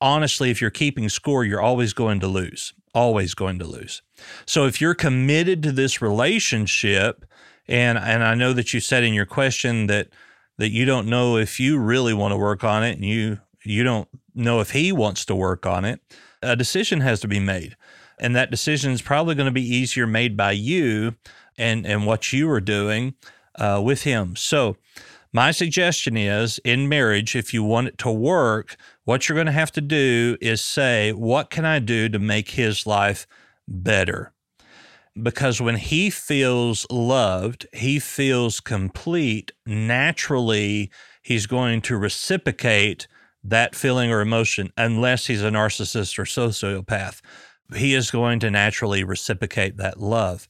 Honestly, 0.00 0.50
if 0.50 0.60
you're 0.60 0.70
keeping 0.70 1.08
score, 1.08 1.44
you're 1.44 1.60
always 1.60 1.92
going 1.92 2.20
to 2.20 2.28
lose, 2.28 2.72
always 2.94 3.34
going 3.34 3.58
to 3.58 3.66
lose. 3.66 4.00
So 4.46 4.66
if 4.66 4.80
you're 4.80 4.94
committed 4.94 5.62
to 5.64 5.72
this 5.72 6.00
relationship, 6.00 7.24
and 7.68 7.98
and 7.98 8.24
I 8.24 8.34
know 8.34 8.52
that 8.52 8.72
you 8.72 8.80
said 8.80 9.04
in 9.04 9.12
your 9.12 9.26
question 9.26 9.88
that 9.88 10.08
that 10.56 10.70
you 10.70 10.84
don't 10.84 11.08
know 11.08 11.36
if 11.36 11.58
you 11.58 11.78
really 11.78 12.14
want 12.14 12.32
to 12.32 12.36
work 12.36 12.64
on 12.64 12.84
it 12.84 12.92
and 12.92 13.04
you 13.04 13.40
you 13.64 13.84
don't 13.84 14.08
know 14.34 14.60
if 14.60 14.70
he 14.70 14.92
wants 14.92 15.24
to 15.26 15.34
work 15.34 15.66
on 15.66 15.84
it 15.84 16.00
a 16.42 16.56
decision 16.56 17.00
has 17.00 17.20
to 17.20 17.28
be 17.28 17.40
made. 17.40 17.76
And 18.18 18.36
that 18.36 18.50
decision 18.50 18.92
is 18.92 19.02
probably 19.02 19.34
going 19.34 19.46
to 19.46 19.52
be 19.52 19.76
easier 19.76 20.06
made 20.06 20.36
by 20.36 20.52
you 20.52 21.16
and, 21.56 21.86
and 21.86 22.06
what 22.06 22.32
you 22.32 22.50
are 22.50 22.60
doing 22.60 23.14
uh, 23.56 23.80
with 23.82 24.02
him. 24.02 24.36
So, 24.36 24.76
my 25.32 25.52
suggestion 25.52 26.16
is 26.16 26.58
in 26.64 26.88
marriage, 26.88 27.36
if 27.36 27.54
you 27.54 27.62
want 27.62 27.86
it 27.86 27.98
to 27.98 28.10
work, 28.10 28.76
what 29.04 29.28
you're 29.28 29.36
going 29.36 29.46
to 29.46 29.52
have 29.52 29.70
to 29.72 29.80
do 29.80 30.36
is 30.40 30.60
say, 30.60 31.12
What 31.12 31.50
can 31.50 31.64
I 31.64 31.78
do 31.78 32.08
to 32.08 32.18
make 32.18 32.50
his 32.50 32.84
life 32.84 33.28
better? 33.68 34.32
Because 35.20 35.60
when 35.60 35.76
he 35.76 36.10
feels 36.10 36.84
loved, 36.90 37.66
he 37.72 38.00
feels 38.00 38.58
complete, 38.58 39.52
naturally, 39.64 40.90
he's 41.22 41.46
going 41.46 41.80
to 41.82 41.96
reciprocate 41.96 43.06
that 43.42 43.74
feeling 43.74 44.10
or 44.10 44.20
emotion 44.20 44.72
unless 44.76 45.26
he's 45.26 45.42
a 45.42 45.50
narcissist 45.50 46.18
or 46.18 46.24
sociopath. 46.24 47.20
He 47.74 47.94
is 47.94 48.10
going 48.10 48.40
to 48.40 48.50
naturally 48.50 49.04
reciprocate 49.04 49.76
that 49.76 50.00
love. 50.00 50.48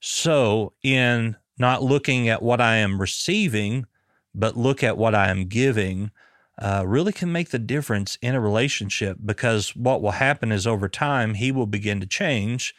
So, 0.00 0.72
in 0.82 1.36
not 1.58 1.82
looking 1.82 2.28
at 2.28 2.42
what 2.42 2.60
I 2.60 2.76
am 2.76 3.00
receiving, 3.00 3.86
but 4.34 4.56
look 4.56 4.82
at 4.82 4.98
what 4.98 5.14
I 5.14 5.30
am 5.30 5.46
giving, 5.46 6.10
uh, 6.58 6.84
really 6.86 7.12
can 7.12 7.32
make 7.32 7.50
the 7.50 7.58
difference 7.58 8.16
in 8.22 8.34
a 8.34 8.40
relationship 8.40 9.18
because 9.24 9.74
what 9.74 10.02
will 10.02 10.12
happen 10.12 10.52
is 10.52 10.66
over 10.66 10.88
time, 10.88 11.34
he 11.34 11.50
will 11.50 11.66
begin 11.66 12.00
to 12.00 12.06
change 12.06 12.74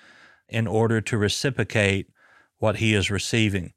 in 0.47 0.67
order 0.67 1.01
to 1.01 1.17
reciprocate 1.17 2.07
what 2.65 2.77
he 2.77 2.95
is 2.95 3.11
receiving. 3.11 3.73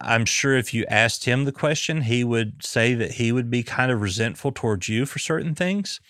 I'm 0.00 0.24
sure 0.24 0.56
if 0.56 0.72
you 0.72 0.86
asked 0.88 1.26
him 1.26 1.44
the 1.44 1.52
question, 1.52 2.00
he 2.00 2.24
would 2.24 2.64
say 2.64 2.94
that 2.94 3.12
he 3.12 3.32
would 3.32 3.50
be 3.50 3.62
kind 3.62 3.92
of 3.92 4.00
resentful 4.00 4.50
towards 4.50 4.88
you 4.88 5.04
for 5.04 5.18
certain 5.18 5.54
things. 5.54 6.00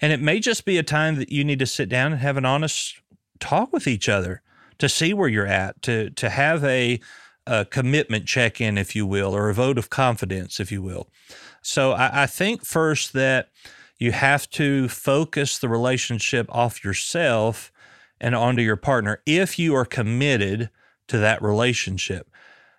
And 0.00 0.10
it 0.10 0.20
may 0.20 0.40
just 0.40 0.64
be 0.64 0.78
a 0.78 0.82
time 0.82 1.16
that 1.16 1.30
you 1.30 1.44
need 1.44 1.58
to 1.58 1.66
sit 1.66 1.90
down 1.90 2.12
and 2.12 2.22
have 2.22 2.38
an 2.38 2.46
honest 2.46 3.02
talk 3.38 3.70
with 3.70 3.86
each 3.86 4.08
other 4.08 4.40
to 4.78 4.88
see 4.88 5.12
where 5.12 5.28
you're 5.28 5.46
at, 5.46 5.82
to 5.82 6.08
to 6.10 6.30
have 6.30 6.64
a, 6.64 7.00
a 7.46 7.66
commitment 7.66 8.24
check 8.24 8.62
in, 8.62 8.78
if 8.78 8.96
you 8.96 9.04
will, 9.06 9.36
or 9.36 9.50
a 9.50 9.54
vote 9.54 9.76
of 9.76 9.90
confidence, 9.90 10.58
if 10.58 10.72
you 10.72 10.80
will. 10.80 11.10
So 11.60 11.92
I, 11.92 12.22
I 12.22 12.26
think 12.26 12.64
first 12.64 13.12
that 13.12 13.50
you 13.98 14.12
have 14.12 14.48
to 14.50 14.88
focus 14.88 15.58
the 15.58 15.68
relationship 15.68 16.46
off 16.48 16.82
yourself 16.82 17.70
and 18.20 18.34
onto 18.34 18.62
your 18.62 18.76
partner 18.76 19.20
if 19.26 19.58
you 19.58 19.74
are 19.74 19.84
committed 19.84 20.70
to 21.08 21.18
that 21.18 21.42
relationship. 21.42 22.30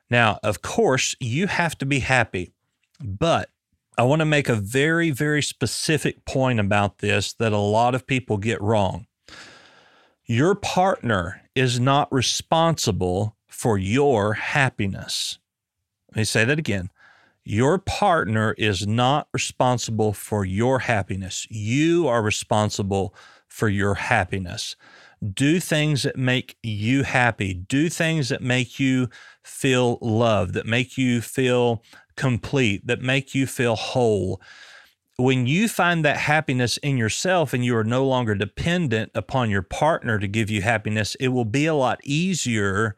Now, 0.09 0.39
of 0.43 0.61
course, 0.61 1.15
you 1.19 1.47
have 1.47 1.77
to 1.79 1.85
be 1.85 1.99
happy, 1.99 2.51
but 2.99 3.49
I 3.97 4.03
want 4.03 4.21
to 4.21 4.25
make 4.25 4.49
a 4.49 4.55
very, 4.55 5.11
very 5.11 5.41
specific 5.41 6.25
point 6.25 6.59
about 6.59 6.99
this 6.99 7.33
that 7.33 7.51
a 7.51 7.57
lot 7.57 7.95
of 7.95 8.07
people 8.07 8.37
get 8.37 8.61
wrong. 8.61 9.07
Your 10.25 10.55
partner 10.55 11.41
is 11.53 11.79
not 11.79 12.11
responsible 12.11 13.35
for 13.47 13.77
your 13.77 14.33
happiness. 14.33 15.37
Let 16.11 16.17
me 16.17 16.23
say 16.23 16.45
that 16.45 16.57
again. 16.57 16.89
Your 17.43 17.77
partner 17.77 18.53
is 18.57 18.85
not 18.87 19.27
responsible 19.33 20.13
for 20.13 20.45
your 20.45 20.79
happiness. 20.79 21.47
You 21.49 22.07
are 22.07 22.21
responsible 22.21 23.13
for 23.47 23.67
your 23.67 23.95
happiness. 23.95 24.75
Do 25.33 25.59
things 25.59 26.03
that 26.03 26.17
make 26.17 26.57
you 26.63 27.03
happy. 27.03 27.53
Do 27.53 27.89
things 27.89 28.29
that 28.29 28.41
make 28.41 28.79
you 28.79 29.09
feel 29.43 29.97
loved, 30.01 30.53
that 30.53 30.65
make 30.65 30.97
you 30.97 31.21
feel 31.21 31.83
complete, 32.15 32.87
that 32.87 33.01
make 33.01 33.35
you 33.35 33.45
feel 33.45 33.75
whole. 33.75 34.41
When 35.17 35.47
you 35.47 35.67
find 35.67 36.05
that 36.05 36.15
happiness 36.17 36.77
in 36.77 36.97
yourself 36.97 37.53
and 37.53 37.65
you 37.65 37.75
are 37.75 37.83
no 37.83 38.05
longer 38.05 38.35
dependent 38.35 39.11
upon 39.13 39.49
your 39.49 39.61
partner 39.61 40.17
to 40.19 40.27
give 40.27 40.49
you 40.49 40.61
happiness, 40.61 41.15
it 41.15 41.29
will 41.29 41.45
be 41.45 41.65
a 41.65 41.73
lot 41.73 41.99
easier 42.05 42.95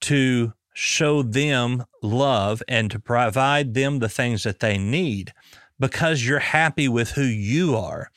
to 0.00 0.52
show 0.74 1.22
them 1.22 1.84
love 2.02 2.62
and 2.66 2.90
to 2.90 2.98
provide 2.98 3.74
them 3.74 4.00
the 4.00 4.08
things 4.08 4.42
that 4.42 4.58
they 4.58 4.76
need 4.76 5.32
because 5.78 6.26
you're 6.26 6.38
happy 6.38 6.88
with 6.88 7.10
who 7.12 7.24
you 7.24 7.76
are. 7.76 8.10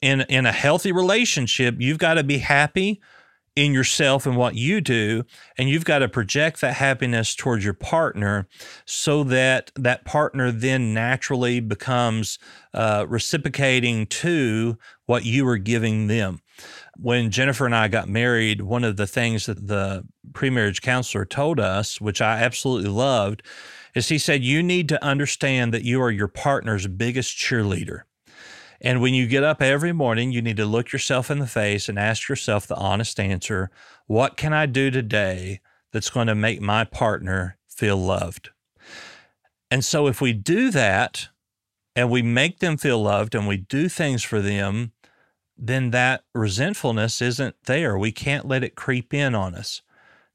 In 0.00 0.22
in 0.22 0.46
a 0.46 0.52
healthy 0.52 0.92
relationship, 0.92 1.76
you've 1.78 1.98
got 1.98 2.14
to 2.14 2.24
be 2.24 2.38
happy 2.38 3.00
in 3.54 3.74
yourself 3.74 4.24
and 4.24 4.36
what 4.36 4.54
you 4.54 4.80
do 4.80 5.24
and 5.58 5.68
you've 5.68 5.84
got 5.84 5.98
to 5.98 6.08
project 6.08 6.60
that 6.60 6.74
happiness 6.74 7.34
towards 7.34 7.62
your 7.62 7.74
partner 7.74 8.48
so 8.86 9.22
that 9.22 9.70
that 9.76 10.04
partner 10.06 10.50
then 10.50 10.94
naturally 10.94 11.60
becomes 11.60 12.38
uh, 12.72 13.04
reciprocating 13.08 14.06
to 14.06 14.78
what 15.04 15.26
you 15.26 15.46
are 15.46 15.58
giving 15.58 16.06
them 16.06 16.40
when 16.96 17.30
jennifer 17.30 17.66
and 17.66 17.74
i 17.76 17.88
got 17.88 18.08
married 18.08 18.62
one 18.62 18.84
of 18.84 18.96
the 18.96 19.06
things 19.06 19.44
that 19.44 19.66
the 19.66 20.02
pre-marriage 20.32 20.80
counselor 20.80 21.26
told 21.26 21.60
us 21.60 22.00
which 22.00 22.22
i 22.22 22.38
absolutely 22.40 22.88
loved 22.90 23.42
is 23.94 24.08
he 24.08 24.18
said 24.18 24.42
you 24.42 24.62
need 24.62 24.88
to 24.88 25.04
understand 25.04 25.72
that 25.72 25.84
you 25.84 26.00
are 26.00 26.10
your 26.10 26.28
partner's 26.28 26.86
biggest 26.86 27.36
cheerleader 27.36 28.02
and 28.84 29.00
when 29.00 29.14
you 29.14 29.28
get 29.28 29.44
up 29.44 29.62
every 29.62 29.92
morning, 29.92 30.32
you 30.32 30.42
need 30.42 30.56
to 30.56 30.66
look 30.66 30.90
yourself 30.90 31.30
in 31.30 31.38
the 31.38 31.46
face 31.46 31.88
and 31.88 31.98
ask 31.98 32.28
yourself 32.28 32.66
the 32.66 32.76
honest 32.76 33.20
answer 33.20 33.70
What 34.08 34.36
can 34.36 34.52
I 34.52 34.66
do 34.66 34.90
today 34.90 35.60
that's 35.92 36.10
going 36.10 36.26
to 36.26 36.34
make 36.34 36.60
my 36.60 36.82
partner 36.82 37.58
feel 37.68 37.96
loved? 37.96 38.50
And 39.70 39.84
so, 39.84 40.08
if 40.08 40.20
we 40.20 40.32
do 40.32 40.72
that 40.72 41.28
and 41.94 42.10
we 42.10 42.22
make 42.22 42.58
them 42.58 42.76
feel 42.76 43.00
loved 43.00 43.36
and 43.36 43.46
we 43.46 43.56
do 43.56 43.88
things 43.88 44.24
for 44.24 44.40
them, 44.40 44.92
then 45.56 45.92
that 45.92 46.24
resentfulness 46.34 47.22
isn't 47.22 47.54
there. 47.66 47.96
We 47.96 48.10
can't 48.10 48.48
let 48.48 48.64
it 48.64 48.74
creep 48.74 49.14
in 49.14 49.36
on 49.36 49.54
us. 49.54 49.80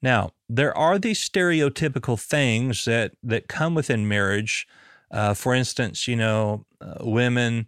Now, 0.02 0.32
there 0.48 0.78
are 0.78 1.00
these 1.00 1.20
stereotypical 1.20 2.20
things 2.20 2.86
that, 2.86 3.14
that 3.24 3.48
come 3.48 3.76
within 3.76 4.08
marriage. 4.08 4.68
Uh, 5.10 5.34
for 5.34 5.54
instance, 5.54 6.08
you 6.08 6.16
know, 6.16 6.66
uh, 6.80 6.96
women 7.02 7.68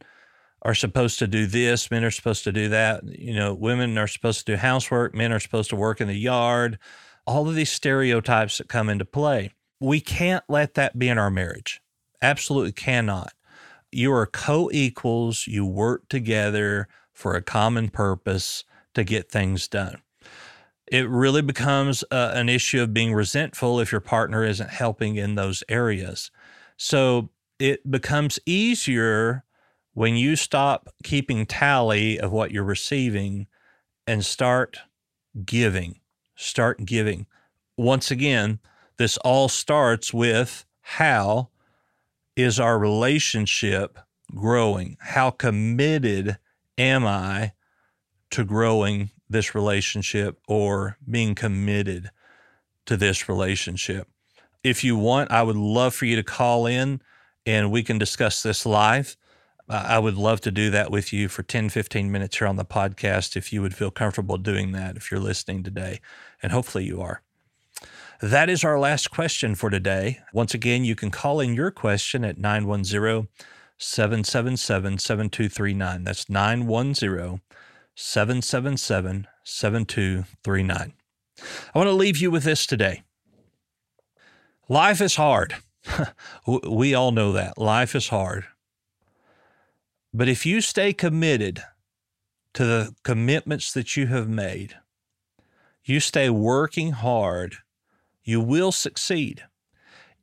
are 0.61 0.75
supposed 0.75 1.19
to 1.19 1.27
do 1.27 1.45
this, 1.45 1.89
men 1.89 2.03
are 2.03 2.11
supposed 2.11 2.43
to 2.43 2.51
do 2.51 2.69
that. 2.69 3.03
You 3.03 3.33
know, 3.33 3.53
women 3.53 3.97
are 3.97 4.07
supposed 4.07 4.39
to 4.45 4.53
do 4.53 4.57
housework, 4.57 5.15
men 5.15 5.31
are 5.31 5.39
supposed 5.39 5.69
to 5.69 5.75
work 5.75 6.01
in 6.01 6.07
the 6.07 6.17
yard. 6.17 6.77
All 7.25 7.47
of 7.47 7.55
these 7.55 7.71
stereotypes 7.71 8.57
that 8.57 8.67
come 8.67 8.89
into 8.89 9.05
play. 9.05 9.51
We 9.79 10.01
can't 10.01 10.43
let 10.49 10.73
that 10.73 10.99
be 10.99 11.07
in 11.07 11.17
our 11.17 11.31
marriage. 11.31 11.81
Absolutely 12.21 12.73
cannot. 12.73 13.33
You 13.91 14.11
are 14.13 14.25
co 14.25 14.69
equals, 14.71 15.47
you 15.47 15.65
work 15.65 16.09
together 16.09 16.87
for 17.13 17.35
a 17.35 17.41
common 17.41 17.89
purpose 17.89 18.65
to 18.93 19.03
get 19.03 19.31
things 19.31 19.67
done. 19.67 20.01
It 20.91 21.07
really 21.09 21.41
becomes 21.41 22.03
uh, 22.11 22.31
an 22.33 22.49
issue 22.49 22.81
of 22.81 22.93
being 22.93 23.13
resentful 23.13 23.79
if 23.79 23.91
your 23.91 24.01
partner 24.01 24.43
isn't 24.43 24.69
helping 24.69 25.15
in 25.15 25.35
those 25.35 25.63
areas. 25.69 26.31
So 26.77 27.29
it 27.59 27.89
becomes 27.89 28.39
easier 28.45 29.43
when 29.93 30.15
you 30.15 30.35
stop 30.35 30.89
keeping 31.03 31.45
tally 31.45 32.19
of 32.19 32.31
what 32.31 32.51
you're 32.51 32.63
receiving 32.63 33.47
and 34.07 34.25
start 34.25 34.79
giving, 35.45 35.99
start 36.35 36.85
giving. 36.85 37.27
Once 37.77 38.09
again, 38.09 38.59
this 38.97 39.17
all 39.17 39.49
starts 39.49 40.13
with 40.13 40.65
how 40.81 41.49
is 42.35 42.59
our 42.59 42.79
relationship 42.79 43.99
growing? 44.33 44.97
How 44.99 45.29
committed 45.29 46.37
am 46.77 47.05
I 47.05 47.53
to 48.31 48.43
growing 48.43 49.11
this 49.29 49.53
relationship 49.53 50.39
or 50.47 50.97
being 51.09 51.35
committed 51.35 52.11
to 52.85 52.97
this 52.97 53.29
relationship? 53.29 54.07
If 54.63 54.83
you 54.83 54.97
want, 54.97 55.31
I 55.31 55.43
would 55.43 55.55
love 55.55 55.93
for 55.93 56.05
you 56.05 56.15
to 56.15 56.23
call 56.23 56.65
in 56.65 57.01
and 57.45 57.71
we 57.71 57.83
can 57.83 57.97
discuss 57.97 58.43
this 58.43 58.65
live. 58.65 59.15
I 59.69 59.99
would 59.99 60.15
love 60.15 60.41
to 60.41 60.51
do 60.51 60.71
that 60.71 60.89
with 60.89 61.13
you 61.13 61.27
for 61.27 61.43
10, 61.43 61.69
15 61.69 62.11
minutes 62.11 62.39
here 62.39 62.47
on 62.47 62.55
the 62.55 62.65
podcast 62.65 63.37
if 63.37 63.53
you 63.53 63.61
would 63.61 63.75
feel 63.75 63.91
comfortable 63.91 64.37
doing 64.37 64.71
that 64.71 64.97
if 64.97 65.11
you're 65.11 65.19
listening 65.19 65.61
today. 65.61 66.01
And 66.41 66.51
hopefully 66.51 66.85
you 66.85 67.01
are. 67.01 67.21
That 68.19 68.49
is 68.49 68.63
our 68.63 68.79
last 68.79 69.11
question 69.11 69.55
for 69.55 69.69
today. 69.69 70.19
Once 70.33 70.53
again, 70.53 70.83
you 70.83 70.95
can 70.95 71.11
call 71.11 71.39
in 71.39 71.53
your 71.53 71.71
question 71.71 72.25
at 72.25 72.37
910 72.37 73.27
777 73.77 74.97
7239. 74.97 76.03
That's 76.03 76.29
910 76.29 77.41
777 78.01 79.27
7239. 79.43 80.93
I 81.37 81.77
want 81.77 81.87
to 81.87 81.91
leave 81.91 82.17
you 82.17 82.31
with 82.31 82.45
this 82.45 82.65
today. 82.65 83.03
Life 84.69 85.01
is 85.01 85.17
hard. 85.17 85.57
we 86.47 86.93
all 86.93 87.11
know 87.11 87.33
that. 87.33 87.57
Life 87.57 87.95
is 87.95 88.07
hard. 88.07 88.45
But 90.13 90.29
if 90.29 90.45
you 90.45 90.61
stay 90.61 90.93
committed 90.93 91.61
to 92.53 92.63
the 92.63 92.95
commitments 93.03 93.73
that 93.73 93.97
you 93.97 94.07
have 94.07 94.29
made, 94.29 94.75
you 95.83 95.99
stay 95.99 96.29
working 96.29 96.93
hard, 96.93 97.57
you 98.23 98.39
will 98.39 98.71
succeed. 98.71 99.43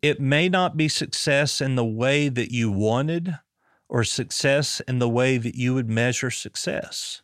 It 0.01 0.19
may 0.19 0.49
not 0.49 0.79
be 0.79 0.89
success 0.89 1.61
in 1.61 1.75
the 1.77 1.85
way 1.85 2.31
that 2.31 2.51
you 2.51 2.71
wanted 2.71 3.39
or 3.87 4.03
success 4.03 4.81
in 4.89 4.99
the 4.99 5.11
way 5.11 5.37
that 5.37 5.57
you 5.57 5.75
would 5.75 5.91
measure 5.91 6.31
success, 6.31 7.21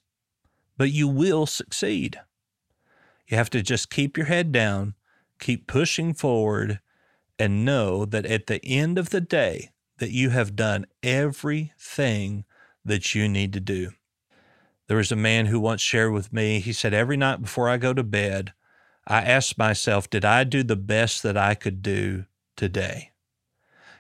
but 0.83 0.91
you 0.91 1.07
will 1.07 1.47
succeed. 1.47 2.19
You 3.29 3.37
have 3.37 3.51
to 3.51 3.63
just 3.63 3.89
keep 3.89 4.17
your 4.17 4.27
head 4.27 4.51
down, 4.51 4.95
keep 5.39 5.69
pushing 5.69 6.13
forward, 6.13 6.81
and 7.39 7.65
know 7.65 8.05
that 8.05 8.27
at 8.27 8.49
the 8.49 8.61
end 8.65 8.99
of 8.99 9.11
the 9.11 9.21
day, 9.21 9.71
that 9.99 10.11
you 10.11 10.31
have 10.31 10.57
done 10.57 10.87
everything 11.01 12.45
that 12.85 13.15
you 13.15 13.29
need 13.29 13.53
to 13.53 13.61
do. 13.61 13.93
There 14.89 14.97
was 14.97 15.13
a 15.13 15.15
man 15.15 15.47
who 15.47 15.61
once 15.61 15.81
shared 15.81 16.13
with 16.13 16.33
me, 16.33 16.59
he 16.59 16.73
said, 16.73 16.93
Every 16.93 17.17
night 17.17 17.41
before 17.41 17.69
I 17.69 17.77
go 17.77 17.95
to 17.95 18.03
bed, 18.03 18.53
I 19.07 19.23
ask 19.23 19.57
myself, 19.57 20.11
Did 20.11 20.25
I 20.25 20.43
do 20.43 20.65
the 20.65 20.75
best 20.75 21.23
that 21.23 21.37
I 21.37 21.55
could 21.55 21.81
do 21.81 22.25
today? 22.57 23.13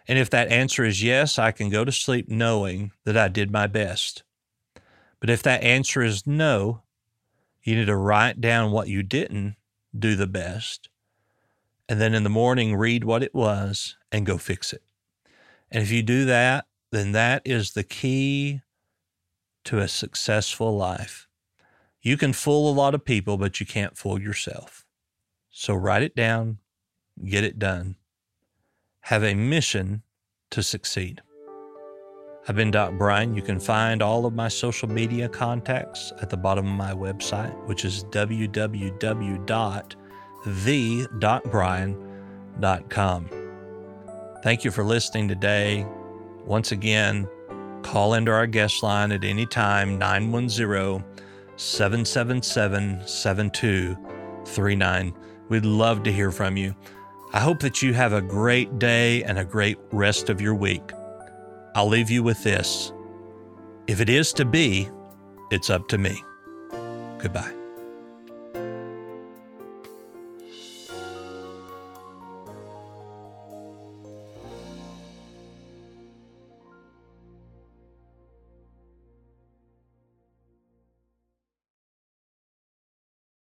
And 0.08 0.18
if 0.18 0.28
that 0.30 0.50
answer 0.50 0.84
is 0.84 1.00
yes, 1.00 1.38
I 1.38 1.52
can 1.52 1.70
go 1.70 1.84
to 1.84 1.92
sleep 1.92 2.28
knowing 2.28 2.90
that 3.04 3.16
I 3.16 3.28
did 3.28 3.52
my 3.52 3.68
best. 3.68 4.24
But 5.22 5.30
if 5.30 5.40
that 5.44 5.62
answer 5.62 6.02
is 6.02 6.26
no, 6.26 6.82
you 7.62 7.76
need 7.76 7.84
to 7.84 7.94
write 7.94 8.40
down 8.40 8.72
what 8.72 8.88
you 8.88 9.04
didn't 9.04 9.54
do 9.96 10.16
the 10.16 10.26
best. 10.26 10.88
And 11.88 12.00
then 12.00 12.12
in 12.12 12.24
the 12.24 12.28
morning, 12.28 12.74
read 12.74 13.04
what 13.04 13.22
it 13.22 13.32
was 13.32 13.96
and 14.10 14.26
go 14.26 14.36
fix 14.36 14.72
it. 14.72 14.82
And 15.70 15.80
if 15.80 15.92
you 15.92 16.02
do 16.02 16.24
that, 16.24 16.66
then 16.90 17.12
that 17.12 17.42
is 17.44 17.70
the 17.70 17.84
key 17.84 18.62
to 19.62 19.78
a 19.78 19.86
successful 19.86 20.76
life. 20.76 21.28
You 22.00 22.16
can 22.16 22.32
fool 22.32 22.68
a 22.68 22.74
lot 22.74 22.92
of 22.92 23.04
people, 23.04 23.36
but 23.36 23.60
you 23.60 23.64
can't 23.64 23.96
fool 23.96 24.20
yourself. 24.20 24.84
So 25.50 25.72
write 25.72 26.02
it 26.02 26.16
down, 26.16 26.58
get 27.24 27.44
it 27.44 27.60
done. 27.60 27.94
Have 29.02 29.22
a 29.22 29.34
mission 29.34 30.02
to 30.50 30.64
succeed. 30.64 31.22
I've 32.48 32.56
been 32.56 32.72
Doc 32.72 32.94
Brian. 32.98 33.36
You 33.36 33.42
can 33.42 33.60
find 33.60 34.02
all 34.02 34.26
of 34.26 34.34
my 34.34 34.48
social 34.48 34.88
media 34.88 35.28
contacts 35.28 36.12
at 36.20 36.28
the 36.28 36.36
bottom 36.36 36.66
of 36.66 36.72
my 36.72 36.92
website, 36.92 37.54
which 37.66 37.84
is 37.84 38.02
the.brian.com. 40.44 43.30
Thank 44.42 44.64
you 44.64 44.72
for 44.72 44.82
listening 44.82 45.28
today. 45.28 45.86
Once 46.44 46.72
again, 46.72 47.28
call 47.82 48.14
into 48.14 48.32
our 48.32 48.48
guest 48.48 48.82
line 48.82 49.12
at 49.12 49.22
any 49.22 49.46
time 49.46 49.98
910 49.98 51.04
777 51.56 53.06
7239. 53.06 55.14
We'd 55.48 55.64
love 55.64 56.02
to 56.02 56.12
hear 56.12 56.32
from 56.32 56.56
you. 56.56 56.74
I 57.32 57.38
hope 57.38 57.60
that 57.60 57.82
you 57.82 57.94
have 57.94 58.12
a 58.12 58.20
great 58.20 58.80
day 58.80 59.22
and 59.22 59.38
a 59.38 59.44
great 59.44 59.78
rest 59.92 60.28
of 60.28 60.40
your 60.40 60.56
week. 60.56 60.90
I'll 61.74 61.88
leave 61.88 62.10
you 62.10 62.22
with 62.22 62.42
this. 62.42 62.92
If 63.86 64.00
it 64.00 64.08
is 64.08 64.32
to 64.34 64.44
be, 64.44 64.88
it's 65.50 65.70
up 65.70 65.88
to 65.88 65.98
me. 65.98 66.22
Goodbye. 67.18 67.61